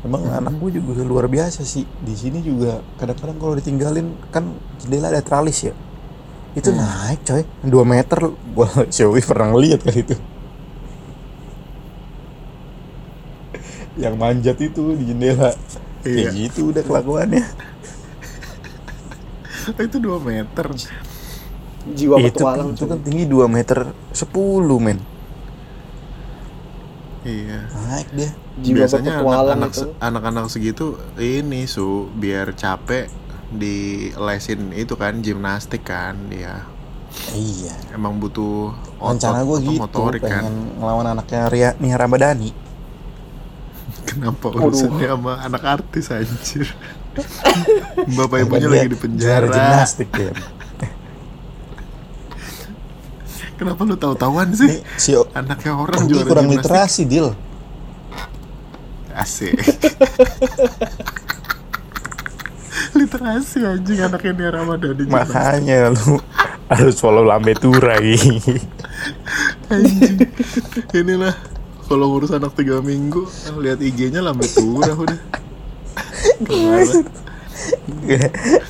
Emang 0.00 0.24
anak 0.32 0.56
gue 0.56 0.80
juga 0.80 1.04
luar 1.04 1.28
biasa 1.28 1.60
sih. 1.60 1.84
Di 1.84 2.16
sini 2.16 2.40
juga 2.40 2.80
kadang-kadang 2.96 3.36
kalau 3.36 3.54
ditinggalin 3.60 4.16
kan 4.32 4.56
jendela 4.80 5.12
ada 5.12 5.20
tralis 5.20 5.68
ya. 5.68 5.76
Itu 6.56 6.72
naik 6.72 7.20
coy. 7.28 7.44
2 7.68 7.68
meter. 7.84 8.18
Gua 8.56 8.66
Xiaomi 8.94 9.20
pernah 9.20 9.52
ngeliat 9.52 9.84
kali 9.84 10.00
itu. 10.00 10.16
Yang 14.00 14.14
manjat 14.16 14.56
itu 14.56 14.96
di 14.96 15.04
jendela. 15.12 15.52
Iya. 16.00 16.32
kayak 16.32 16.32
gitu 16.48 16.72
udah 16.72 16.80
kelakuannya 16.80 17.44
Oh, 19.78 19.82
itu 19.86 19.98
2 20.02 20.18
meter. 20.20 20.66
Jiwa 21.98 22.16
itu, 22.20 22.28
petualang 22.36 22.76
itu 22.76 22.84
kan 22.84 22.98
tinggi 23.00 23.24
2 23.24 23.48
meter 23.48 23.78
10 24.12 24.78
men 24.84 24.98
Iya. 27.20 27.68
naik 27.68 28.08
dia 28.16 28.30
Jiwa 28.56 28.88
Biasanya 28.88 29.12
anak-anak 29.20 29.70
anak-anak 30.00 30.44
segitu 30.48 30.86
ini 31.16 31.68
su 31.68 32.08
biar 32.16 32.56
capek 32.56 33.12
di 33.52 33.76
lesin 34.16 34.72
itu 34.72 34.94
kan 34.96 35.20
gimnastik 35.20 35.84
kan 35.84 36.16
dia. 36.30 36.64
iya 37.34 37.74
Emang 37.90 38.16
butuh 38.22 38.72
rencana 39.00 39.42
gue 39.42 39.58
otot, 39.58 39.64
gitu 39.66 39.80
motorik 39.80 40.22
pengen 40.22 40.44
kan. 40.46 40.54
ngelawan 40.78 41.06
anaknya 41.08 41.40
Ria 41.52 41.70
Nia 41.76 41.96
Ramadhani 41.96 42.50
Kenapa 44.08 44.48
urusannya 44.50 45.06
sama 45.06 45.32
anak 45.40 45.62
artis 45.66 46.08
anjir? 46.10 46.66
Bapak 48.12 48.38
ibunya 48.40 48.68
lagi 48.68 48.88
di 48.88 48.98
penjara. 48.98 49.46
gimnastik 49.46 50.10
ya 50.12 50.32
Kenapa 53.54 53.84
lu 53.84 53.92
tahu-tahuan 53.92 54.48
Ini 54.48 54.56
sih? 54.56 54.70
si 54.96 55.12
Anaknya 55.30 55.76
orang 55.76 56.08
juara 56.08 56.24
kurang 56.24 56.46
gimnastik. 56.46 56.64
literasi 56.64 57.02
deal 57.04 57.28
Asik. 59.12 59.52
literasi 62.92 63.58
anjing 63.62 64.00
anaknya 64.00 64.32
Nia 64.32 64.50
Ramadhani. 64.50 65.02
gimnastik. 65.02 65.12
makanya 65.12 65.78
lu 65.92 66.16
harus 66.68 66.96
follow 66.96 67.22
lambe 67.22 67.52
turai 67.54 68.16
Anjing. 69.68 70.24
Inilah 70.92 71.34
kalau 71.84 72.06
ngurus 72.08 72.30
anak 72.30 72.54
tiga 72.54 72.80
minggu 72.80 73.22
lihat 73.56 73.78
IG-nya 73.78 74.20
lambe 74.20 74.46
turah 74.46 74.94
udah. 74.94 75.20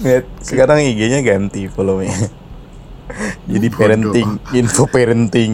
Lihat, 0.02 0.26
sekarang 0.42 0.82
IG-nya 0.82 1.22
ganti 1.22 1.70
follownya 1.70 2.10
jadi 3.46 3.66
Bodoh. 3.66 3.78
parenting 3.78 4.30
info 4.54 4.84
parenting 4.86 5.52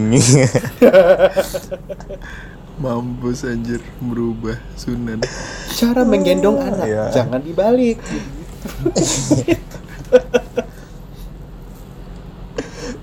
Mampus 2.76 3.48
anjir 3.48 3.80
berubah 3.96 4.60
Sunan. 4.76 5.24
Cara 5.72 6.04
menggendong 6.04 6.60
anak, 6.60 6.84
Iya. 6.84 7.08
jangan 7.08 7.40
dibalik. 7.40 7.96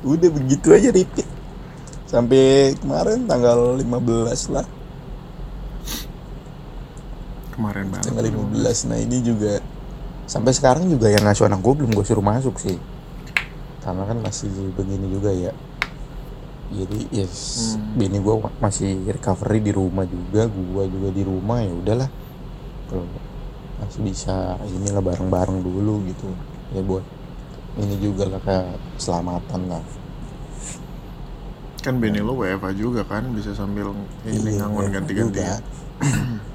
udah 0.03 0.29
begitu 0.29 0.67
aja 0.69 0.89
repeat 0.91 1.25
sampai 2.05 2.75
kemarin 2.77 3.25
tanggal 3.25 3.79
15 3.79 4.53
lah 4.53 4.65
Kemarin 7.53 7.85
banget. 7.89 8.09
tanggal 8.09 8.25
15 8.25 8.89
nah 8.89 8.97
ini 8.97 9.17
juga 9.21 9.61
sampai 10.25 10.51
sekarang 10.51 10.89
juga 10.89 11.11
yang 11.13 11.21
ngasuh 11.21 11.45
anak 11.45 11.61
gue 11.61 11.73
belum 11.77 11.91
gue 11.93 12.05
suruh 12.05 12.25
masuk 12.25 12.57
sih. 12.57 12.77
Karena 13.83 14.07
kan 14.07 14.17
masih 14.19 14.49
begini 14.73 15.11
juga 15.11 15.29
ya. 15.29 15.51
Jadi 16.73 17.05
yes 17.13 17.75
Hmm. 17.77 17.93
bini 17.93 18.17
gue 18.17 18.35
masih 18.57 19.05
recovery 19.05 19.61
di 19.61 19.69
rumah 19.69 20.09
juga 20.09 20.49
gue 20.49 20.83
juga 20.89 21.09
di 21.13 21.21
rumah 21.21 21.61
ya 21.61 21.69
udahlah. 21.69 22.09
Kalau 22.89 23.05
masih 23.77 24.01
bisa 24.01 24.57
inilah 24.65 25.03
bareng-bareng 25.03 25.61
dulu 25.61 26.01
gitu. 26.09 26.29
Ya 26.73 26.81
buat 26.81 27.05
ini 27.77 27.95
juga 28.01 28.25
lah 28.25 28.41
kayak 28.41 28.65
keselamatan 28.97 29.61
lah. 29.69 29.83
Kan 31.83 31.99
bini 31.99 32.23
lo 32.23 32.39
WFA 32.39 32.71
juga 32.71 33.03
kan 33.03 33.27
bisa 33.35 33.51
sambil 33.51 33.91
ini 34.23 34.55
Iya, 34.55 34.63
ngangon 34.63 34.87
ganti-ganti. 34.89 35.43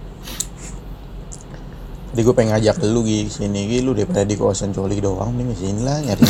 Jadi 2.09 2.21
gue 2.21 2.35
pengen 2.35 2.51
ngajak 2.57 2.77
lu 2.85 3.01
Gi 3.05 3.29
sini 3.29 3.69
Gi 3.69 3.79
lu 3.81 3.93
daripada 3.93 4.25
di 4.25 4.35
kawasan 4.35 4.73
coli 4.73 4.97
doang 4.99 5.33
mending 5.33 5.53
ke 5.53 5.57
sini 5.59 5.81
lah 5.85 5.97
nyari 6.01 6.23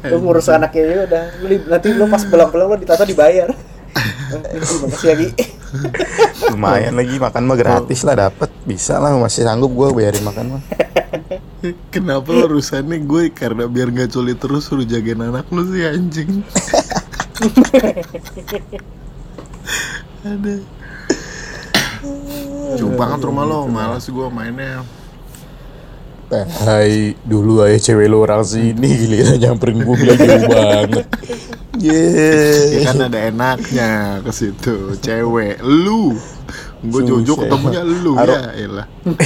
Lu 0.00 0.16
ngurus 0.24 0.48
anaknya 0.48 0.82
ya 0.82 0.98
udah. 1.04 1.24
Lu 1.42 1.46
li- 1.46 1.66
nanti 1.68 1.88
lu 1.92 2.04
pas 2.08 2.22
pulang-pulang 2.24 2.72
lu 2.72 2.76
ditato 2.80 3.04
dibayar. 3.04 3.50
Terima 4.30 4.86
kasih 4.94 5.08
ya, 5.10 5.14
Gi. 5.18 5.28
lumayan 6.50 6.98
lagi 6.98 7.14
makan 7.22 7.46
mah 7.46 7.54
gratis 7.54 8.02
lah 8.02 8.26
dapet 8.26 8.50
bisa 8.66 8.98
lah 8.98 9.14
masih 9.14 9.46
sanggup 9.46 9.70
gue 9.70 9.94
bayarin 9.94 10.26
makan 10.26 10.58
mah 10.58 10.62
Kenapa 11.94 12.26
lo 12.34 12.50
urusannya 12.50 13.06
gue 13.06 13.30
karena 13.30 13.70
biar 13.70 13.94
nggak 13.94 14.10
coli 14.10 14.34
terus 14.34 14.66
suruh 14.66 14.82
jagain 14.82 15.22
anak 15.22 15.46
lu 15.54 15.62
sih 15.70 15.86
anjing. 15.86 16.42
Ada. 20.20 20.54
Jauh 22.76 22.94
banget 22.96 23.20
rumah 23.22 23.44
lo, 23.44 23.66
males 23.66 24.04
gue 24.04 24.26
mainnya. 24.28 24.84
Eh, 26.30 26.46
Hai 26.62 27.18
dulu 27.26 27.58
aja 27.58 27.90
cewek 27.90 28.06
lu 28.06 28.22
orang 28.22 28.46
sini 28.46 28.86
giliran 28.86 29.34
nyamperin 29.34 29.82
gue 29.82 29.96
bilang 29.98 30.14
jauh 30.14 30.46
banget 30.54 31.06
Ya 31.82 31.90
Yeay 31.90 32.86
kan 32.86 33.02
ada 33.02 33.18
enaknya 33.26 33.90
ke 34.22 34.30
situ, 34.30 34.94
cewek, 35.02 35.58
lu. 35.58 36.14
Gue 36.86 37.02
jojo 37.02 37.34
ketemunya 37.34 37.82
lu 37.82 38.14
Aro- 38.14 38.38
ya, 38.38 38.50
elah. 38.54 38.86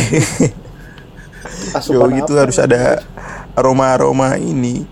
Jauh 1.84 2.08
gitu 2.08 2.32
harus 2.40 2.56
ada 2.56 3.04
aroma-aroma 3.52 4.40
ini 4.40 4.88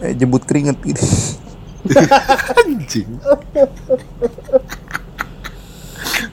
eh, 0.00 0.16
jembut 0.16 0.48
keringet 0.48 0.80
gitu 0.80 1.04
Anjing. 2.64 3.10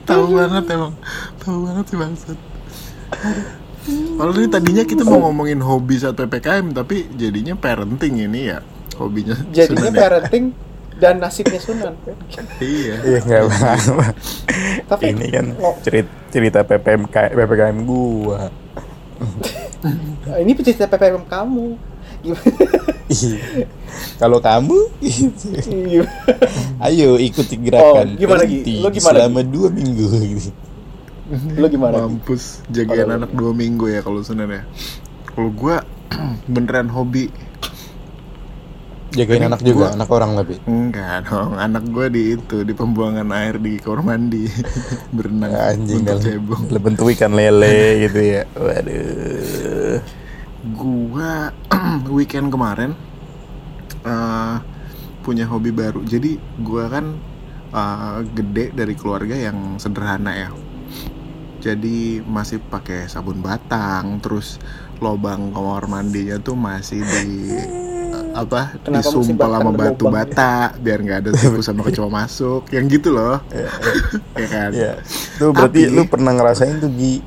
Tahu 0.02 0.24
banget 0.34 0.64
emang, 0.72 0.92
tahu 1.38 1.56
banget 1.68 1.84
sih 1.88 1.98
bangsat. 2.00 2.38
Kalau 3.90 4.32
ini 4.38 4.46
tadinya 4.46 4.84
kita 4.86 5.02
mau 5.02 5.28
ngomongin 5.28 5.58
hobi 5.58 5.98
saat 5.98 6.14
ppkm, 6.14 6.70
tapi 6.70 7.10
jadinya 7.18 7.58
parenting 7.58 8.14
ini 8.30 8.54
ya 8.54 8.58
hobinya. 8.96 9.34
Jadinya 9.50 9.90
Sunan 9.90 9.94
ya? 9.94 10.00
parenting 10.00 10.44
dan 11.02 11.14
nasibnya 11.18 11.60
Sunan. 11.60 11.94
Iya. 12.62 12.94
Iya 13.02 13.18
nggak 13.26 13.42
apa-apa. 13.42 14.06
Tapi 14.86 15.04
Ini 15.10 15.26
kan 15.34 15.46
cerita 15.82 16.12
cerita 16.30 16.58
PPMK 16.62 17.16
PPKM 17.34 17.78
gua. 17.84 18.48
ini 20.38 20.50
cerita 20.62 20.86
PPM 20.86 21.26
kamu. 21.26 21.91
Iya. 23.04 23.68
Kalau 24.16 24.38
kamu, 24.38 24.78
gitu. 24.98 25.46
Iya. 25.68 26.02
ayo 26.80 27.18
ikuti 27.18 27.60
gerakan 27.60 28.08
Oh, 28.08 28.16
gimana, 28.16 28.42
Gi? 28.42 28.56
berhenti 28.56 28.74
Lo 28.78 28.88
gimana, 28.88 29.16
selama 29.20 29.40
dua 29.44 29.68
minggu. 29.68 30.06
Gitu. 30.16 30.50
Lu 31.54 31.66
gimana? 31.66 31.94
Gi? 31.94 32.02
Mampus 32.02 32.42
jagain 32.68 33.04
Kalau- 33.04 33.18
anak 33.18 33.30
dua 33.30 33.52
minggu 33.52 33.84
ya 33.86 34.00
kalau 34.00 34.20
Sunan 34.20 34.48
ya. 34.48 34.62
Kalau 35.28 35.50
gua 35.50 35.84
beneran 36.50 36.88
hobi 36.88 37.28
Jagain 39.12 39.44
Ini 39.44 39.46
anak 39.46 39.60
juga, 39.60 39.76
gua- 39.76 39.92
anak 39.92 40.08
orang 40.08 40.30
tapi. 40.34 40.54
Enggak 40.64 41.28
dong, 41.28 41.52
anak 41.52 41.84
gue 41.84 42.06
di 42.08 42.22
itu 42.32 42.56
di 42.64 42.72
pembuangan 42.72 43.28
air 43.30 43.60
di 43.60 43.76
kamar 43.76 44.00
mandi 44.02 44.48
berenang 45.16 45.52
Anjing 45.52 46.08
cebong. 46.08 46.72
le- 46.72 46.80
bentuk 46.80 47.12
ikan 47.12 47.36
lele 47.36 48.08
gitu 48.08 48.20
ya. 48.24 48.48
Waduh. 48.56 50.00
Gua 50.64 51.50
weekend 52.08 52.48
kemarin 52.48 52.94
eh, 54.02 54.56
punya 55.20 55.44
hobi 55.44 55.70
baru. 55.70 56.02
Jadi 56.02 56.34
gua 56.58 56.86
kan 56.86 57.18
eh, 57.68 58.18
gede 58.32 58.70
dari 58.70 58.94
keluarga 58.94 59.34
yang 59.34 59.76
sederhana 59.76 60.32
ya. 60.32 60.50
Jadi 61.58 62.18
masih 62.20 62.58
pakai 62.60 63.06
sabun 63.06 63.38
batang, 63.38 64.18
terus 64.18 64.58
lobang 64.98 65.50
kamar 65.50 65.86
mandinya 65.86 66.38
tuh 66.38 66.54
masih 66.54 67.02
di 67.02 67.54
apa 68.32 68.76
Kenapa 68.80 69.02
mesti 69.04 69.18
disumpal 69.28 69.50
sama 69.52 69.70
batu 69.72 70.04
lubang? 70.04 70.14
bata 70.24 70.52
biar 70.74 70.98
nggak 71.00 71.18
ada 71.20 71.30
tikus 71.32 71.64
sama 71.64 71.84
kecoa 71.84 72.08
masuk 72.08 72.64
yang 72.70 72.84
gitu 72.86 73.12
loh 73.12 73.40
ya 74.40 74.46
kan 74.48 74.70
Ya, 74.72 74.92
tuh 75.36 75.52
berarti 75.52 75.84
Tapi- 75.84 75.92
lu 75.92 76.02
pernah 76.06 76.32
ngerasain 76.32 76.80
tuh 76.80 76.88
Gi 76.92 77.20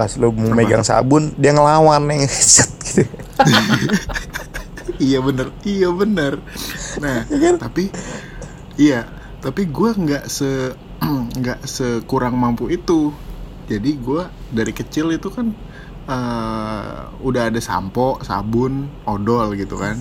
pas 0.00 0.16
lu 0.16 0.32
mau 0.32 0.56
megang 0.56 0.80
sabun 0.80 1.36
dia 1.36 1.52
ngelawan 1.52 2.08
nih 2.08 2.24
set 2.56 2.72
gitu. 2.88 3.04
iya 4.96 5.20
bener 5.20 5.52
iya 5.60 5.92
bener. 5.92 6.40
Nah 7.04 7.28
tapi 7.60 7.92
iya 8.80 9.04
tapi 9.44 9.68
gua 9.68 9.92
nggak 9.92 10.24
se 10.24 10.72
nggak 11.44 11.68
sekurang 11.68 12.32
mampu 12.32 12.72
itu. 12.72 13.12
Jadi 13.68 14.00
gua 14.00 14.32
dari 14.48 14.72
kecil 14.72 15.12
itu 15.12 15.28
kan 15.28 15.52
eh, 16.08 16.96
udah 17.20 17.52
ada 17.52 17.60
sampo 17.60 18.16
sabun 18.24 18.88
odol 19.04 19.52
gitu 19.52 19.76
kan. 19.76 20.00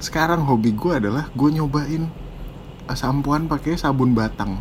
Sekarang 0.00 0.48
hobi 0.48 0.72
gua 0.72 0.96
adalah 0.96 1.28
gue 1.36 1.50
nyobain 1.52 2.08
sampoan 2.88 3.52
pakai 3.52 3.76
sabun 3.76 4.16
batang. 4.16 4.56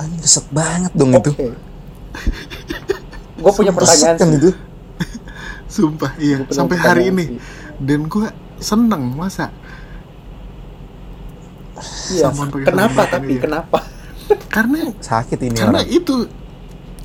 Anjing 0.00 0.20
keset 0.24 0.46
banget 0.54 0.92
dong 0.96 1.12
itu. 1.20 1.32
Gue 3.36 3.52
punya 3.52 3.72
pertanyaan 3.72 4.16
kan 4.16 4.28
sih. 4.32 4.38
itu. 4.40 4.50
sumpah 5.66 6.12
iya 6.16 6.40
sampai 6.48 6.76
hari 6.78 7.02
ini 7.12 7.24
sih. 7.26 7.38
dan 7.84 8.08
gua 8.08 8.32
seneng 8.56 9.12
masa 9.12 9.52
Iya. 12.06 12.30
Kenapa 12.64 13.02
tapi 13.10 13.36
iya. 13.36 13.42
kenapa? 13.44 13.78
karena 14.50 14.90
Sakit 14.98 15.38
ini 15.38 15.54
karena 15.54 15.84
orang. 15.84 15.92
itu 15.92 16.14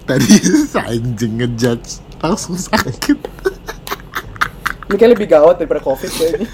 tadi 0.08 0.30
anjing 0.90 1.34
ngejudge 1.38 2.02
langsung 2.22 2.56
sakit 2.58 3.18
Ini 4.92 4.96
kayak 5.00 5.12
lebih 5.16 5.28
gawat 5.32 5.56
daripada 5.56 5.80
COVID 5.88 6.12
kayaknya. 6.12 6.48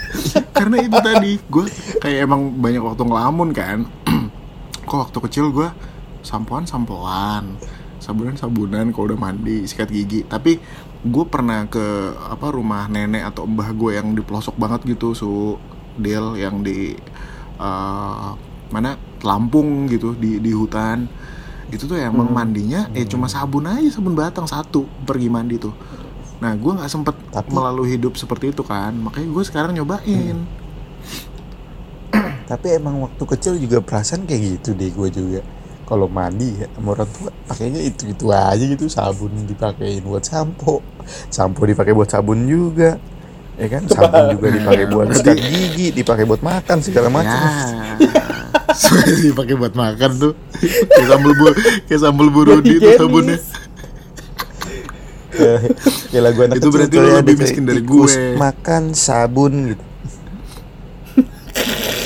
karena 0.56 0.76
itu 0.80 0.98
tadi 1.04 1.32
gue 1.36 1.64
kayak 2.00 2.18
emang 2.24 2.48
banyak 2.56 2.80
waktu 2.80 3.02
ngelamun 3.04 3.48
kan 3.52 3.78
kok 4.88 4.98
waktu 5.08 5.18
kecil 5.28 5.52
gue 5.52 5.68
sampoan 6.24 6.64
sampoan 6.64 7.56
sabunan 8.04 8.36
sabunan 8.36 8.92
kalau 8.92 9.08
udah 9.08 9.16
mandi 9.18 9.64
sikat 9.64 9.88
gigi. 9.88 10.20
Tapi 10.22 10.60
gue 11.00 11.24
pernah 11.24 11.64
ke 11.64 11.80
apa 12.14 12.52
rumah 12.52 12.84
nenek 12.86 13.24
atau 13.24 13.48
mbah 13.48 13.72
gue 13.72 13.96
yang 13.96 14.12
di 14.12 14.20
pelosok 14.20 14.54
banget 14.54 14.84
gitu 14.84 15.16
su. 15.16 15.56
Del 15.96 16.36
yang 16.36 16.60
di 16.60 16.92
eh, 17.56 18.30
mana? 18.68 18.90
Lampung 19.24 19.88
gitu 19.88 20.12
di 20.12 20.36
di 20.36 20.52
hutan. 20.52 21.08
Itu 21.72 21.88
tuh 21.88 21.96
emang 21.96 22.28
Hmm. 22.28 22.36
mandinya 22.36 22.92
eh 22.92 23.08
cuma 23.08 23.24
sabun 23.24 23.64
aja 23.64 23.88
sabun 23.88 24.12
batang 24.12 24.44
satu 24.44 24.84
pergi 25.02 25.32
mandi 25.32 25.56
tuh. 25.56 25.72
Nah 26.44 26.52
gue 26.52 26.72
nggak 26.76 26.92
sempet 26.92 27.16
Tapi- 27.32 27.48
melalui 27.48 27.96
hidup 27.96 28.20
seperti 28.20 28.52
itu 28.52 28.60
kan 28.60 28.92
makanya 28.92 29.32
gue 29.32 29.42
sekarang 29.42 29.72
nyobain. 29.72 30.44
Tapi 32.44 32.66
emang 32.76 33.00
waktu 33.00 33.24
kecil 33.24 33.56
juga 33.56 33.80
perasaan 33.80 34.28
kayak 34.28 34.60
gitu 34.60 34.76
deh 34.76 34.92
gue 34.92 35.08
juga. 35.08 35.40
Kalau 35.84 36.08
mandi 36.08 36.48
ya 36.56 36.66
sama 36.72 36.96
orang 36.96 37.10
tua 37.12 37.30
pakainya 37.44 37.80
itu 37.84 38.08
itu 38.08 38.26
aja 38.32 38.64
gitu 38.64 38.88
sabun 38.88 39.44
dipakein 39.44 40.00
buat 40.00 40.24
sampo, 40.24 40.80
sampo 41.28 41.68
dipakai 41.68 41.92
buat 41.92 42.08
sabun 42.08 42.48
juga, 42.48 42.96
ya 43.60 43.68
kan 43.68 43.84
sabun 43.84 44.32
juga 44.32 44.48
dipakai 44.48 44.86
buat 44.88 45.12
sikat 45.12 45.36
gigi, 45.36 45.86
dipakai 45.92 46.24
buat 46.24 46.40
makan 46.40 46.76
segala 46.80 47.08
macam. 47.12 47.36
Ya. 48.74 49.06
Dipakai 49.30 49.54
buat 49.54 49.70
makan 49.70 50.10
tuh. 50.18 50.34
Kayak 50.58 51.06
sambal 51.14 51.32
bu 51.38 51.44
kayak 51.86 52.00
sambal 52.00 52.26
burudi 52.26 52.82
tuh 52.82 52.90
Higienis. 52.90 52.98
sabunnya. 52.98 53.38
Kayak 56.10 56.22
lagu 56.26 56.38
anak 56.42 56.56
Itu 56.58 56.68
berarti 56.74 56.96
ya, 56.98 57.22
lebih 57.22 57.36
miskin 57.38 57.64
dari 57.70 57.82
gue. 57.86 58.34
Makan 58.34 58.82
sabun 58.98 59.52
gitu. 59.74 59.84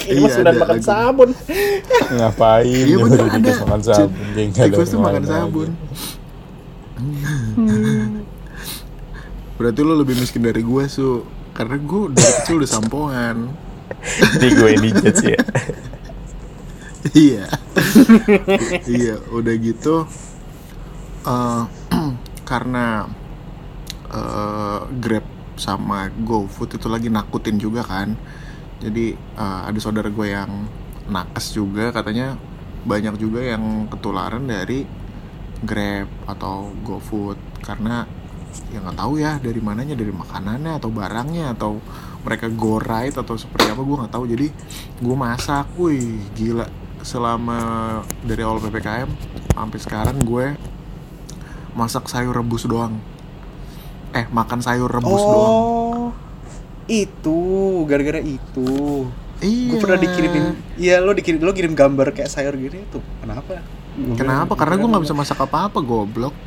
Ini 0.09 0.19
Iya, 0.25 0.29
sudah 0.33 0.51
ada 0.51 0.57
makan 0.57 0.79
lagu. 0.81 0.89
sabun. 0.89 1.31
Ngapain? 2.09 2.65
Iya 2.65 2.85
ya, 2.89 2.97
bener 2.97 3.19
udah 3.21 3.37
ada. 3.37 3.53
makan 3.61 3.81
sabun. 3.85 4.11
Tikus 4.57 4.89
tuh 4.89 5.01
makan 5.01 5.25
sabun. 5.25 5.69
Berarti 9.59 9.81
lu 9.83 9.95
lebih 9.99 10.15
miskin 10.17 10.43
dari 10.43 10.63
gue, 10.63 10.85
Su. 10.89 11.27
Karena 11.53 11.77
gue 11.77 12.15
dari 12.15 12.33
kecil 12.43 12.63
udah 12.63 12.71
sampoan. 12.71 13.37
Ini 14.39 14.49
gue 14.55 14.71
ini 14.79 14.89
judge 14.95 15.25
ya. 15.27 15.41
iya. 17.15 17.45
iya, 18.87 19.15
udah 19.33 19.55
gitu 19.59 20.07
eh 21.27 21.63
karena 22.51 23.05
eh, 24.09 24.81
Grab 25.03 25.27
sama 25.59 26.07
GoFood 26.15 26.79
itu 26.79 26.87
lagi 26.87 27.11
nakutin 27.11 27.59
juga 27.59 27.83
kan 27.83 28.15
jadi 28.79 29.15
eh, 29.15 29.61
ada 29.67 29.79
saudara 29.83 30.07
gue 30.07 30.27
yang 30.31 30.51
nakes 31.11 31.57
juga 31.57 31.91
katanya 31.91 32.39
banyak 32.87 33.19
juga 33.19 33.43
yang 33.43 33.91
ketularan 33.91 34.47
dari 34.47 34.87
Grab 35.59 36.07
atau 36.31 36.71
GoFood. 36.87 37.39
Karena 37.59 38.07
ya 38.71 38.79
nggak 38.79 38.97
tahu 38.97 39.19
ya 39.19 39.43
dari 39.43 39.59
mananya 39.59 39.99
dari 39.99 40.15
makanannya 40.15 40.79
atau 40.79 40.89
barangnya 40.89 41.53
atau 41.59 41.83
mereka 42.23 42.47
go 42.49 42.79
right 42.79 43.15
atau 43.15 43.35
seperti 43.35 43.75
apa 43.75 43.83
gue 43.83 43.97
nggak 43.99 44.15
tahu. 44.15 44.25
Jadi 44.31 44.47
gue 45.03 45.17
masak 45.19 45.67
wih 45.75 46.23
gila. 46.39 46.71
Selama 47.03 47.59
dari 48.23 48.43
awal 48.47 48.63
ppkm 48.63 49.11
sampai 49.55 49.79
sekarang 49.83 50.23
gue 50.23 50.55
masak 51.75 52.07
sayur 52.07 52.35
rebus 52.35 52.71
doang. 52.71 52.95
Eh 54.15 54.31
makan 54.31 54.63
sayur 54.63 54.87
rebus 54.87 55.23
doang. 55.27 55.55
Oh 55.59 56.28
itu 56.89 57.39
gara-gara 57.85 58.19
itu. 58.19 59.07
Iya. 59.39 59.71
gue 59.71 59.79
pernah 59.79 60.03
dikirimin 60.03 60.45
iya 60.83 60.99
lo 60.99 61.15
dikirim 61.15 61.39
lo 61.39 61.55
kirim 61.55 61.71
gambar 61.71 62.11
kayak 62.11 62.27
sayur 62.27 62.59
gini 62.59 62.83
tuh 62.91 62.99
kenapa? 63.23 63.63
Kenapa? 64.19 64.59
Karena 64.59 64.75
gue 64.83 64.89
nggak 64.91 65.05
bisa 65.07 65.15
masak 65.15 65.39
apa-apa 65.39 65.79
goblok. 65.79 66.35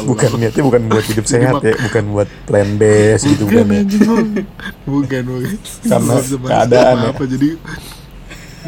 Bukan 0.00 0.40
niatnya 0.40 0.64
bukan 0.64 0.82
buat 0.88 1.04
hidup 1.06 1.26
sehat 1.28 1.60
ya 1.60 1.76
bukan 1.76 2.04
buat 2.10 2.28
plan 2.48 2.76
base 2.80 3.24
gitu 3.30 3.44
bukan 3.46 3.68
bukan 3.68 3.76
ya 3.76 3.82
bukan 3.84 4.26
bukan 4.88 5.22
bukan 5.28 6.00
masak 6.08 6.40
keadaan 6.40 6.96
ya. 6.96 7.08
apa 7.12 7.22
jadi 7.24 7.48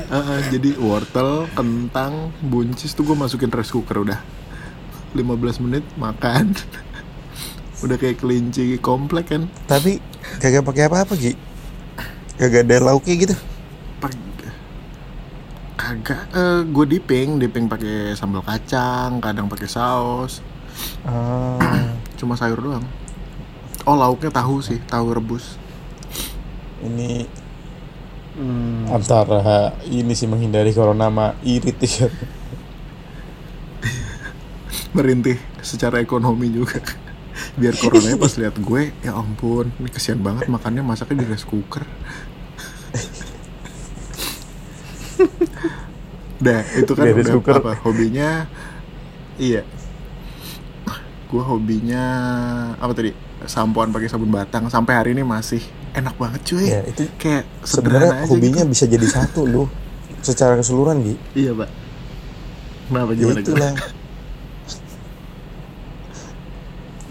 Ah, 0.09 0.17
ah, 0.17 0.41
jadi 0.49 0.77
wortel 0.81 1.49
kentang 1.53 2.33
buncis 2.41 2.97
tuh 2.97 3.05
gue 3.05 3.17
masukin 3.17 3.53
rice 3.53 3.69
cooker 3.69 4.01
udah. 4.01 4.21
15 5.13 5.65
menit 5.65 5.85
makan 6.01 6.57
udah 7.83 7.97
kayak 7.99 8.23
kelinci 8.23 8.79
komplek 8.79 9.35
kan? 9.35 9.51
Tapi 9.67 9.99
kagak 10.39 10.63
pakai 10.63 10.87
apa-apa 10.87 11.19
Gi 11.19 11.35
kagak 12.39 12.67
ada 12.67 12.91
lauknya 12.91 13.15
gitu. 13.29 13.37
Kagak 15.73 16.31
eh 16.31 16.63
gue 16.63 16.85
dipping 16.87 17.43
dipping 17.43 17.67
pakai 17.67 18.15
sambal 18.15 18.47
kacang 18.47 19.19
kadang 19.19 19.51
pakai 19.51 19.67
saus. 19.67 20.39
Ah, 21.03 21.59
cuma 22.19 22.39
sayur 22.39 22.63
doang. 22.63 22.87
Oh 23.83 23.99
lauknya 23.99 24.31
tahu 24.31 24.63
sih 24.63 24.79
tahu 24.87 25.11
rebus. 25.11 25.59
Ini 26.83 27.43
Hmm. 28.33 28.89
antara 28.89 29.77
ini 29.85 30.17
sih 30.17 30.25
menghindari 30.25 30.73
corona 30.73 31.13
sama 31.13 31.37
irit 31.45 31.77
merintih 34.97 35.37
secara 35.61 36.01
ekonomi 36.01 36.49
juga 36.49 36.81
biar 37.57 37.75
coronanya 37.77 38.19
pas 38.21 38.33
lihat 38.37 38.57
gue 38.61 38.93
ya 39.01 39.13
ampun 39.17 39.73
ini 39.81 39.89
kesian 39.89 40.21
banget 40.21 40.49
makannya 40.49 40.85
masaknya 40.85 41.25
di 41.25 41.27
rice 41.33 41.49
cooker. 41.49 41.85
Dah, 46.43 46.67
itu 46.75 46.93
kan 46.99 47.07
udah 47.07 47.35
cooker. 47.39 47.55
apa 47.63 47.73
hobinya 47.87 48.51
iya. 49.39 49.63
Gue 51.31 51.41
hobinya 51.41 52.05
apa 52.77 52.93
tadi 52.93 53.15
sampoan 53.47 53.95
pakai 53.95 54.11
sabun 54.11 54.29
batang. 54.29 54.69
Sampai 54.69 54.99
hari 54.99 55.11
ini 55.17 55.23
masih 55.25 55.63
enak 55.95 56.19
banget 56.19 56.41
cuy. 56.45 56.67
Ya 56.69 56.83
itu 56.85 57.09
kayak 57.17 57.47
sebenarnya 57.63 58.11
sederhana 58.11 58.27
aja 58.27 58.31
hobinya 58.35 58.63
gitu. 58.67 58.73
bisa 58.75 58.85
jadi 58.91 59.07
satu 59.07 59.41
loh 59.47 59.69
secara 60.21 60.59
keseluruhan 60.59 61.01
Gi. 61.07 61.15
Iya 61.39 61.53
pak. 61.57 61.71
Kenapa 62.91 63.13
gimana 63.17 63.41
itulah 63.41 63.73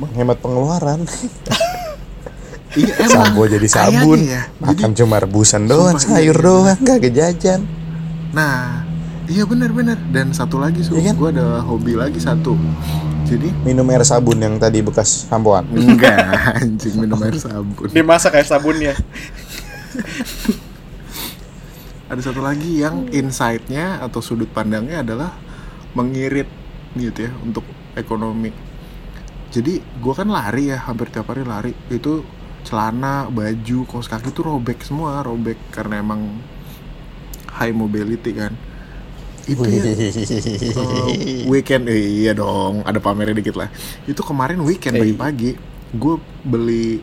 menghemat 0.01 0.37
pengeluaran 0.41 1.05
iya 2.79 2.93
emang 3.05 3.13
sampo 3.29 3.41
jadi 3.45 3.67
sabun 3.69 4.19
ya. 4.25 4.49
jadi 4.49 4.65
makan 4.65 4.91
cuma 4.97 5.15
rebusan 5.21 5.69
doang 5.69 5.99
Sumpah, 6.01 6.17
sayur 6.17 6.37
iya. 6.39 6.45
doang 6.45 6.79
kagak 6.81 7.13
jajan 7.13 7.61
Nah, 8.31 8.87
iya 9.27 9.43
benar-benar. 9.43 9.99
Dan 10.11 10.31
satu 10.31 10.59
lagi, 10.59 10.79
Su, 10.83 10.95
Iya 10.95 11.11
kan? 11.11 11.15
gue 11.19 11.29
ada 11.35 11.59
hobi 11.67 11.99
lagi 11.99 12.19
satu. 12.19 12.55
Jadi 13.27 13.47
minum 13.63 13.87
air 13.87 14.03
sabun 14.03 14.43
yang 14.43 14.59
tadi 14.59 14.83
bekas 14.83 15.23
sampoan 15.31 15.63
enggak 15.71 16.19
anjing 16.59 16.99
minum 16.99 17.15
air 17.23 17.39
sabun. 17.39 17.87
dimasak 17.87 18.35
kayak 18.35 18.43
sabunnya 18.43 18.91
Ada 22.11 22.27
satu 22.27 22.43
lagi 22.43 22.83
yang 22.83 23.07
insight-nya 23.07 24.03
atau 24.03 24.19
sudut 24.19 24.51
pandangnya 24.51 24.99
adalah 24.99 25.31
mengirit 25.95 26.51
gitu 26.99 27.23
ya 27.23 27.31
untuk 27.39 27.63
ekonomi. 27.95 28.51
Jadi 29.51 29.73
gue 29.83 30.13
kan 30.15 30.27
lari 30.27 30.71
ya 30.71 30.79
hampir 30.79 31.11
tiap 31.11 31.27
hari 31.27 31.43
lari. 31.43 31.75
Itu 31.87 32.23
celana, 32.63 33.27
baju, 33.27 33.83
kaos 33.83 34.07
kaki 34.07 34.31
tuh 34.31 34.47
robek 34.47 34.79
semua, 34.81 35.19
robek 35.21 35.59
karena 35.69 35.99
emang 35.99 36.39
high 37.51 37.75
mobility 37.75 38.31
kan. 38.31 38.55
Itu 39.45 39.65
ya 39.65 39.83
Uh, 40.71 41.09
weekend 41.51 41.89
eh, 41.89 41.97
iya 42.23 42.31
dong 42.31 42.85
ada 42.85 43.01
pamernya 43.01 43.33
dikit 43.33 43.57
lah. 43.57 43.67
Itu 44.05 44.21
kemarin 44.21 44.61
weekend 44.61 44.95
Eh. 44.95 45.01
pagi-pagi 45.01 45.51
gue 45.91 46.15
beli 46.45 47.01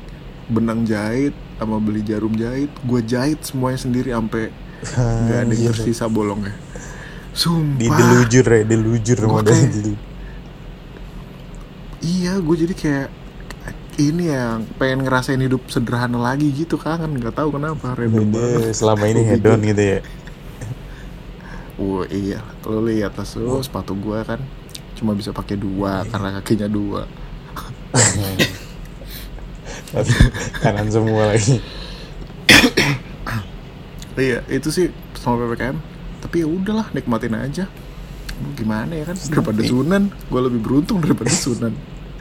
benang 0.48 0.86
jahit 0.86 1.34
sama 1.58 1.76
beli 1.76 2.00
jarum 2.00 2.32
jahit. 2.32 2.70
Gue 2.86 3.02
jahit 3.02 3.42
semuanya 3.42 3.76
sendiri 3.76 4.14
sampai 4.14 4.54
nggak 4.94 5.38
ada 5.42 5.52
yang 5.52 5.74
tersisa 5.74 6.06
bolongnya. 6.06 6.54
Di 6.54 7.36
sumpah. 7.36 7.98
Delujur 7.98 8.46
ya 8.46 8.62
kayak- 9.42 9.74
dulu 9.74 9.92
iya 12.02 12.38
gue 12.38 12.56
jadi 12.66 12.74
kayak 12.74 13.08
ini 13.98 14.30
yang 14.30 14.62
pengen 14.78 15.02
ngerasain 15.02 15.42
hidup 15.42 15.66
sederhana 15.66 16.18
lagi 16.18 16.46
gitu 16.54 16.78
kangen 16.78 17.18
nggak 17.18 17.34
tahu 17.34 17.58
kenapa 17.58 17.98
random 17.98 18.30
banget 18.30 18.74
selama 18.74 19.04
ini 19.10 19.22
hedon 19.26 19.60
gitu 19.62 19.82
ya 19.82 20.00
Wah 21.78 22.06
iya, 22.10 22.42
lo 22.66 22.82
lihat 22.82 23.14
tas 23.14 23.38
lo 23.38 23.62
sepatu 23.62 23.94
gue 23.94 24.18
kan 24.26 24.42
cuma 24.98 25.14
bisa 25.14 25.30
pakai 25.30 25.54
dua 25.54 26.02
karena 26.10 26.42
kakinya 26.42 26.66
dua. 26.66 27.06
Kanan 30.58 30.90
semua 30.90 31.32
lagi 31.32 31.62
Iya, 34.18 34.42
itu 34.50 34.68
sih 34.74 34.90
selama 35.14 35.54
ppkm. 35.54 35.76
Tapi 36.18 36.42
ya 36.42 36.46
udahlah, 36.50 36.90
nikmatin 36.90 37.38
aja. 37.38 37.70
Gimana 38.54 38.92
ya 38.94 39.04
kan? 39.08 39.16
Daripada 39.18 39.60
sunan, 39.64 40.02
gue 40.10 40.40
lebih 40.40 40.60
beruntung 40.62 40.98
daripada 41.02 41.30
sunan. 41.30 41.72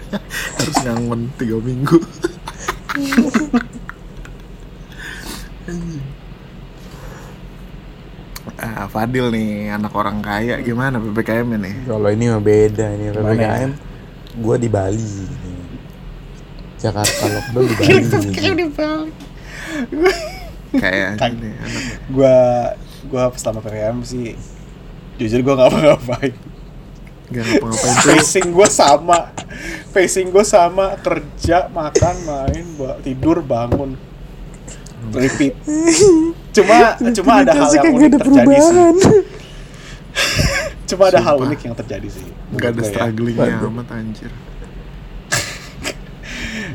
Harus 0.57 0.77
ngangon 0.85 1.29
tiga 1.37 1.57
minggu. 1.61 1.97
Ah, 8.57 8.89
Fadil 8.89 9.29
nih, 9.29 9.69
anak 9.69 9.93
orang 9.93 10.17
kaya 10.23 10.57
gimana 10.65 10.97
ppkm 10.97 11.61
nih? 11.61 11.75
kalau 11.85 12.09
ini 12.09 12.25
mah 12.31 12.41
beda 12.41 12.89
ini 12.97 13.13
ppkm 13.13 13.71
gue 14.41 14.55
di 14.57 14.69
Bali 14.71 15.13
Jakarta 16.81 17.25
lockdown 17.25 17.65
di 17.69 17.75
Bali 18.73 19.11
Kayak 20.77 21.09
ini 21.31 21.49
anak 21.57 21.83
gua 22.11 22.35
gua 23.07 23.23
selama 23.39 23.63
PPKM 23.63 23.97
sih 24.03 24.35
jujur 25.17 25.39
gua 25.41 25.53
nggak 25.55 25.69
apa-ngapain 25.69 26.33
gak 27.27 27.43
ngapa-ngapain 27.43 27.93
tuh. 28.01 28.07
facing 28.07 28.47
gua 28.49 28.67
sama 28.67 29.17
facing 29.89 30.29
gua 30.29 30.41
sama 30.41 30.85
kerja 30.97 31.67
makan 31.67 32.15
main 32.23 32.65
ba- 32.75 32.97
tidur 33.01 33.41
bangun 33.41 33.95
repeat 35.09 35.53
cuma 36.51 36.97
cuma 37.11 37.31
ada 37.39 37.51
hal 37.55 37.69
yang 37.73 37.93
unik 37.93 38.11
terjadi 38.17 38.57
sih 38.57 38.77
cuma 40.87 41.03
ada 41.07 41.19
hal 41.19 41.35
unik 41.39 41.59
yang 41.61 41.75
terjadi 41.75 42.07
sih 42.09 42.27
Gak 42.55 42.71
ada 42.71 42.79
ya. 42.79 42.87
strugglingnya 42.87 43.59
Waduh. 43.59 43.69
amat 43.69 43.87
anjir. 43.91 44.31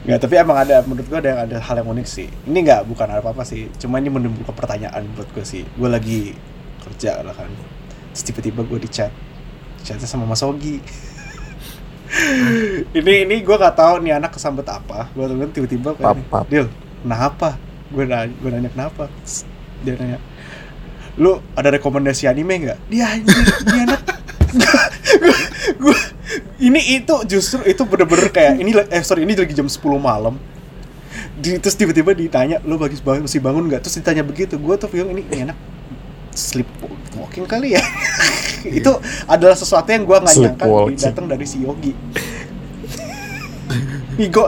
Nggak, 0.04 0.18
tapi 0.20 0.34
emang 0.36 0.58
ada 0.58 0.82
menurut 0.84 1.06
gua 1.06 1.18
ada 1.18 1.28
yang 1.28 1.40
ada 1.42 1.56
hal 1.58 1.74
yang 1.78 1.88
unik 1.88 2.04
sih. 2.04 2.28
Ini 2.44 2.58
nggak 2.60 2.80
bukan 2.84 3.06
apa 3.08 3.30
apa 3.30 3.42
sih, 3.42 3.70
cuma 3.78 3.96
ini 3.96 4.10
menimbulkan 4.10 4.52
pertanyaan 4.52 5.06
buat 5.14 5.30
gue 5.30 5.42
sih. 5.42 5.62
Gue 5.72 5.88
lagi 5.88 6.34
kerja 6.82 7.22
lah 7.22 7.32
kan, 7.32 7.48
terus 8.12 8.24
tiba-tiba 8.28 8.60
gue 8.62 8.78
di 8.78 8.88
chat, 8.92 9.12
chatnya 9.82 10.06
sama 10.06 10.28
Mas 10.28 10.44
Ogi. 10.44 10.78
ini 12.98 13.12
ini 13.24 13.36
gue 13.40 13.56
nggak 13.56 13.76
tahu 13.76 14.04
nih 14.04 14.20
anak 14.20 14.36
kesambet 14.36 14.68
apa. 14.68 15.08
Gue 15.16 15.26
tuh 15.26 15.36
tiba-tiba 15.50 15.96
kayak. 15.96 16.48
Dil, 16.52 16.68
kenapa? 17.02 17.56
Gue 17.88 18.04
nanya, 18.04 18.32
gue 18.36 18.50
nanya 18.52 18.70
kenapa? 18.70 19.08
Terus 19.24 19.48
Dia 19.82 19.98
nanya, 19.98 20.18
lu 21.18 21.42
ada 21.58 21.74
rekomendasi 21.74 22.30
anime 22.30 22.68
nggak? 22.68 22.78
Dia 22.86 23.04
anjir, 23.18 23.34
dia 23.66 23.82
anak 23.88 24.22
gue 25.82 25.98
ini 26.60 27.00
itu 27.00 27.14
justru 27.28 27.64
itu 27.64 27.82
bener-bener 27.88 28.28
kayak 28.28 28.60
ini 28.60 28.70
eh 28.92 29.02
sorry 29.04 29.24
ini 29.24 29.32
lagi 29.32 29.56
jam 29.56 29.68
10 29.68 29.80
malam 29.96 30.36
di, 31.36 31.56
terus 31.58 31.74
tiba-tiba 31.76 32.12
ditanya 32.12 32.60
lo 32.64 32.76
bagi 32.76 33.00
masih 33.00 33.40
bangun 33.40 33.68
nggak 33.68 33.82
terus 33.84 33.96
ditanya 33.98 34.22
begitu 34.24 34.60
gue 34.60 34.74
tuh 34.76 34.88
bingung 34.88 35.16
ini, 35.16 35.22
ini 35.28 35.50
anak 35.50 35.58
sleep 36.32 36.68
walking 37.12 37.44
kali 37.44 37.74
ya. 37.74 37.82
Itu 38.78 38.96
adalah 39.24 39.52
sesuatu 39.52 39.86
yang 39.86 40.02
gua 40.02 40.18
nggak 40.18 40.34
nyangka 40.34 40.64
Sleepwalking. 40.64 40.98
datang 41.02 41.26
dari 41.26 41.44
si 41.44 41.60
Yogi. 41.60 41.92
Igo. 44.14 44.44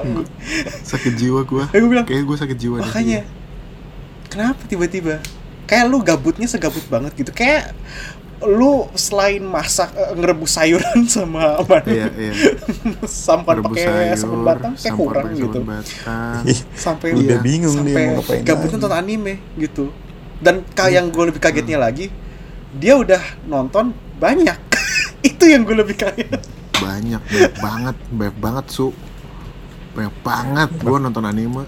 Sakit 0.84 1.12
jiwa 1.14 1.40
gue 1.42 1.64
Eh, 1.72 1.78
gua 1.78 1.88
bilang, 1.90 2.06
kayak 2.06 2.22
gue 2.22 2.36
sakit 2.36 2.56
jiwa 2.58 2.76
makanya 2.80 3.24
kenapa 4.26 4.60
tiba-tiba? 4.64 5.24
Kayak 5.64 5.84
lu 5.88 5.98
gabutnya 5.98 6.44
segabut 6.44 6.84
banget 6.86 7.16
gitu. 7.16 7.32
Kayak 7.32 7.72
lu 8.44 8.84
selain 8.92 9.40
masak 9.40 9.88
eh, 9.94 10.12
ngerebus 10.12 10.52
sayuran 10.52 11.08
sama 11.08 11.56
apa 11.56 11.80
iya 11.88 12.12
iya. 12.12 12.32
Sampan 13.04 13.64
pakai 13.64 14.12
sabun 14.12 14.44
batang 14.44 14.76
kayak 14.76 14.94
kurang 14.94 15.32
gitu. 15.32 15.58
batang. 15.64 16.44
Sampai 16.76 17.16
udah 17.16 17.24
Iya. 17.30 17.40
bingung 17.40 17.72
dia 17.80 17.88
sampai 17.88 18.04
mau 18.04 18.14
ngapain 18.20 18.42
gabutnya 18.44 18.76
nonton 18.76 18.92
anime 18.92 19.34
gitu 19.56 19.88
dan 20.44 20.60
kayak 20.76 20.92
yang 21.00 21.06
gue 21.08 21.24
lebih 21.32 21.40
kagetnya 21.40 21.80
lagi 21.80 22.12
dia 22.76 23.00
udah 23.00 23.22
nonton 23.48 23.96
banyak. 24.20 24.60
Itu 25.28 25.48
yang 25.48 25.64
gue 25.64 25.72
lebih 25.72 25.96
kaget. 25.96 26.44
Banyak 26.76 27.22
banyak 27.24 27.54
banget 27.64 27.96
banyak 28.12 28.36
banget 28.36 28.64
su. 28.68 28.92
Banyak 29.96 30.14
banget. 30.20 30.70
Gue 30.84 31.00
nonton 31.00 31.24
anime. 31.24 31.64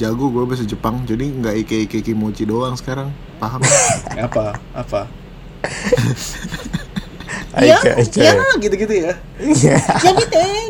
Jago 0.00 0.32
gue 0.32 0.48
bahasa 0.48 0.64
Jepang. 0.64 1.04
Jadi 1.04 1.28
nggak 1.28 1.54
ike 1.66 1.76
ike 1.84 1.98
kimochi 2.00 2.48
doang 2.48 2.72
sekarang. 2.80 3.12
Paham? 3.36 3.60
Apa? 4.26 4.56
Apa? 4.72 5.02
Aika, 7.50 7.98
Aika. 7.98 8.16
ya. 8.16 8.32
gitu-gitu 8.62 8.94
ya. 8.96 9.12
Iya. 9.42 9.76
ya 9.76 10.10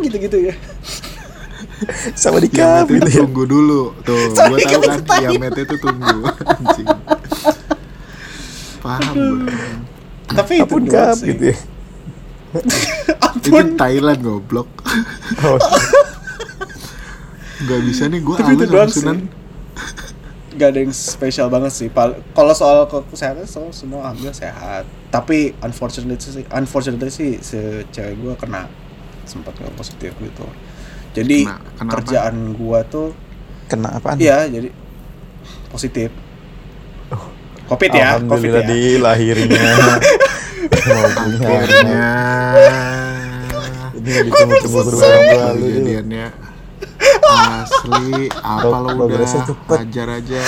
gitu 0.03 0.09
gitu-gitu 0.09 0.39
ya 0.51 0.55
Sama 2.21 2.39
di 2.39 2.49
gitu 2.49 3.09
ya. 3.09 3.21
tunggu 3.25 3.45
dulu 3.45 3.97
tuh 4.05 4.19
gue 4.33 4.59
tahu 4.61 4.81
kan. 4.85 5.01
Yamet 5.25 5.55
itu 5.57 5.77
tunggu 5.81 6.19
anjing 6.53 6.89
paham 8.81 9.15
gue 9.17 9.41
tapi 10.31 10.53
itu 10.61 10.65
Apun 10.65 10.85
kap 10.87 11.17
sih. 11.19 11.35
gitu 11.35 11.45
ya. 11.51 11.57
itu 13.41 13.51
Thailand 13.75 14.21
goblok 14.21 14.69
Oh, 15.43 15.59
nggak 17.61 17.81
bisa 17.85 18.09
nih 18.09 18.21
gue 18.21 18.35
Tapi 18.35 18.53
itu 18.55 18.65
doang 18.67 18.91
sih. 18.91 19.05
Gak 20.51 20.75
ada 20.75 20.81
yang 20.83 20.91
spesial 20.91 21.47
banget 21.47 21.71
sih. 21.71 21.89
Kalau 22.35 22.53
soal 22.53 22.85
ke- 22.85 23.07
kesehatan, 23.07 23.47
so, 23.47 23.71
semua 23.71 24.11
alhamdulillah 24.11 24.35
sehat. 24.35 24.83
Tapi 25.09 25.55
unfortunately 25.63 26.19
sih, 26.19 26.43
unfortunately 26.51 27.07
sih, 27.09 27.39
si 27.39 27.57
cewek 27.89 28.19
gue 28.19 28.35
kena 28.35 28.67
sempat 29.25 29.55
nggak 29.55 29.73
positif 29.79 30.11
gitu. 30.11 30.47
Jadi 31.11 31.39
Kena- 31.43 31.59
kena 31.75 31.87
apa? 31.87 31.95
kerjaan 31.97 32.35
gua 32.55 32.79
tuh, 32.85 33.11
kena 33.67 33.89
apaan? 33.93 34.17
iya 34.17 34.47
jadi 34.47 34.71
positif. 35.69 36.11
Covid 37.67 37.91
ya, 37.91 38.19
covid 38.21 38.51
ya. 38.51 38.63
punya 39.47 39.71
anak. 39.71 40.01
akhirnya 40.71 42.11
Ini 43.93 44.11
ditunggu-tunggu 44.27 44.81
berulang 44.81 45.23
lalu. 45.31 45.67
kejadiannya 45.69 46.27
asli 47.31 48.11
apa 48.33 48.77
lo 48.77 48.89
progresnya 48.95 49.41
udah 49.41 49.51
cepet. 49.51 49.77
hajar 49.79 50.09
aja 50.11 50.43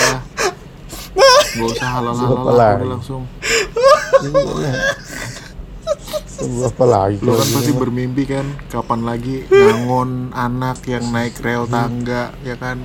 gak 1.53 1.69
usah 1.69 1.89
halal 1.91 2.13
halal 2.17 2.97
langsung 2.97 3.23
apa 6.41 6.85
lagi? 6.85 7.21
lo 7.21 7.37
kan 7.37 7.47
pasti 7.53 7.71
bermimpi 7.71 8.23
kan 8.25 8.45
kapan 8.71 9.01
lagi 9.05 9.45
ngangon 9.47 10.33
anak 10.33 10.81
yang 10.89 11.05
naik 11.13 11.37
rel 11.43 11.69
tangga 11.69 12.33
ya 12.41 12.55
kan 12.57 12.81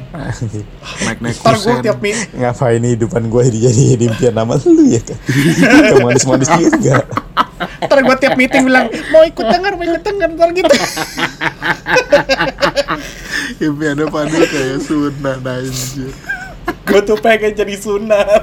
naik 1.07 1.19
naik 1.25 1.39
kusen 1.41 1.83
Ngapain 2.37 2.83
hidupan 2.83 3.33
gue 3.33 3.43
jadi 3.49 3.97
impian 3.97 4.35
nama 4.37 4.55
lu 4.61 4.85
ya 4.85 5.01
kan? 5.01 5.19
Kamu 5.93 6.05
manis-manis 6.05 6.49
juga. 6.49 7.05
ntar 7.59 7.99
gue 8.07 8.17
tiap 8.23 8.39
meeting 8.39 8.71
bilang 8.71 8.87
mau 9.11 9.27
ikut 9.27 9.43
denger, 9.43 9.73
mau 9.75 9.83
ikut 9.83 10.03
denger, 10.07 10.29
ntar 10.39 10.49
gitu. 10.55 10.75
impiannya 13.67 14.07
padahal 14.07 14.45
kayak 14.47 14.79
sunan 14.87 15.41
anjir 15.43 16.15
gue 16.89 17.01
tuh 17.05 17.19
pengen 17.21 17.53
jadi 17.53 17.75
sunan. 17.77 18.43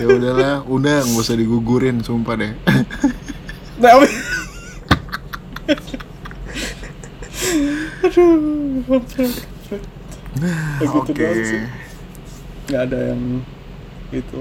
Ya 0.00 0.06
udahlah 0.06 0.54
udah 0.68 0.96
nggak 1.04 1.20
usah 1.20 1.36
digugurin 1.36 2.04
sumpah 2.04 2.34
deh 2.36 2.52
Nah, 3.80 3.96
Aduh, 8.04 8.84
Ya 10.80 10.88
oke 10.88 11.26
sih. 11.44 11.64
Nggak 12.70 12.80
ada 12.88 12.98
yang 13.12 13.22
gitu. 14.08 14.38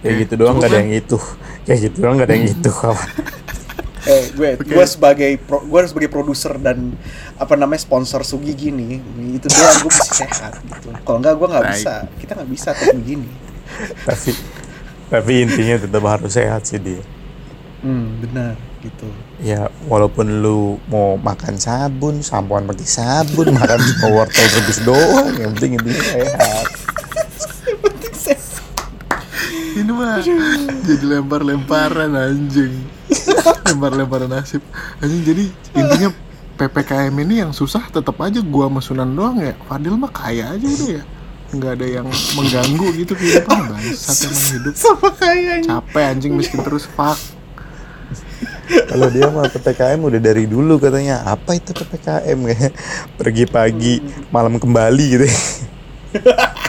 Kayak 0.00 0.16
gitu 0.22 0.34
doang 0.38 0.56
gak 0.62 0.70
ada 0.70 0.78
yang 0.80 0.92
itu. 0.94 1.18
Kayak 1.66 1.78
gitu 1.90 1.96
doang 1.98 2.16
gak 2.20 2.28
ada 2.30 2.34
yang 2.38 2.46
itu 2.46 2.70
kawan. 2.70 3.10
Eh, 4.06 4.24
gue 4.32 4.48
Oke. 4.62 4.70
gue 4.70 4.84
sebagai 4.86 5.30
pro, 5.42 5.66
gue 5.66 5.80
sebagai 5.90 6.10
produser 6.10 6.54
dan 6.62 6.94
apa 7.36 7.54
namanya 7.58 7.82
sponsor 7.82 8.22
Sugi 8.22 8.54
gini, 8.54 9.02
itu 9.34 9.46
doang 9.50 9.76
gue 9.82 9.90
mesti 9.90 10.12
sehat 10.14 10.62
gitu. 10.62 10.88
Kalau 11.02 11.18
nggak 11.18 11.34
gue 11.34 11.48
nggak 11.50 11.66
bisa. 11.74 11.94
Kita 12.22 12.32
nggak 12.38 12.50
bisa 12.50 12.68
kayak 12.72 12.94
begini. 12.94 13.30
Tapi 14.06 14.30
tapi 15.06 15.32
intinya 15.42 15.76
tetap 15.78 16.02
harus 16.06 16.32
sehat 16.34 16.62
sih 16.66 16.78
dia. 16.78 17.02
Hmm, 17.82 18.22
benar 18.22 18.54
gitu. 18.82 19.08
Ya 19.42 19.66
walaupun 19.90 20.42
lu 20.42 20.78
mau 20.86 21.18
makan 21.18 21.58
sabun, 21.58 22.22
sampoan 22.22 22.70
pakai 22.70 22.86
sabun, 22.86 23.50
makan 23.52 23.78
cuma 23.82 24.22
wortel 24.22 24.46
rebus 24.46 24.78
doang, 24.86 25.34
yang 25.34 25.50
penting 25.58 25.82
intinya 25.82 26.02
sehat. 26.14 26.66
ini 29.76 29.92
mah 29.92 30.24
jadi 30.24 31.04
lempar-lemparan 31.04 32.16
anjing 32.16 32.80
lempar-lemparan 33.66 34.30
nasib 34.30 34.62
anjing 34.98 35.22
jadi 35.22 35.44
intinya 35.76 36.08
ppkm 36.56 37.14
ini 37.22 37.34
yang 37.46 37.52
susah 37.52 37.86
tetap 37.92 38.16
aja 38.22 38.40
gua 38.40 38.72
sama 38.72 38.80
Sunan 38.80 39.10
doang 39.12 39.38
ya 39.42 39.54
Fadil 39.68 39.94
mah 39.94 40.10
kaya 40.10 40.56
aja 40.56 40.66
udah 40.66 40.90
ya 41.00 41.02
nggak 41.46 41.72
ada 41.78 41.86
yang 41.86 42.06
mengganggu 42.34 42.86
gitu 42.98 43.12
kehidupan 43.14 43.70
bangsat 43.70 44.16
emang 44.26 44.46
hidup 44.50 44.74
Sama 44.74 45.08
kayaknya. 45.14 45.62
capek 45.62 46.04
anjing 46.10 46.32
miskin 46.34 46.60
terus 46.66 46.84
fuck 46.90 47.18
Kalau 48.66 49.06
dia 49.14 49.30
mah 49.30 49.46
PPKM 49.46 50.02
udah 50.02 50.18
dari 50.18 50.50
dulu 50.50 50.82
katanya. 50.82 51.22
Apa 51.22 51.54
itu 51.54 51.70
PPKM 51.70 52.38
ya? 52.50 52.74
Pergi 53.18 53.46
pagi, 53.46 54.02
malam 54.34 54.58
kembali 54.58 55.04
gitu. 55.06 55.26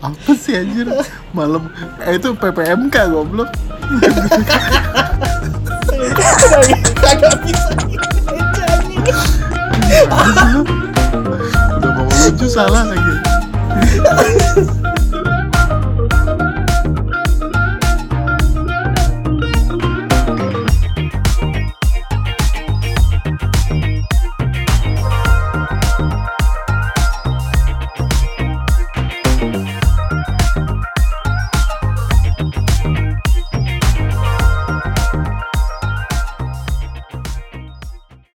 apa 0.00 0.32
sih 0.32 0.56
anjir? 0.56 0.88
Malam. 1.36 1.68
Eh 2.04 2.16
itu 2.16 2.32
ppmk 2.32 2.96
goblok 3.12 3.50
Kagak 7.00 7.34
bisa 7.44 7.74
udah 11.80 11.92
mau 11.96 12.06
lucu 12.06 12.46
salah 12.46 12.84
lagi 12.86 13.14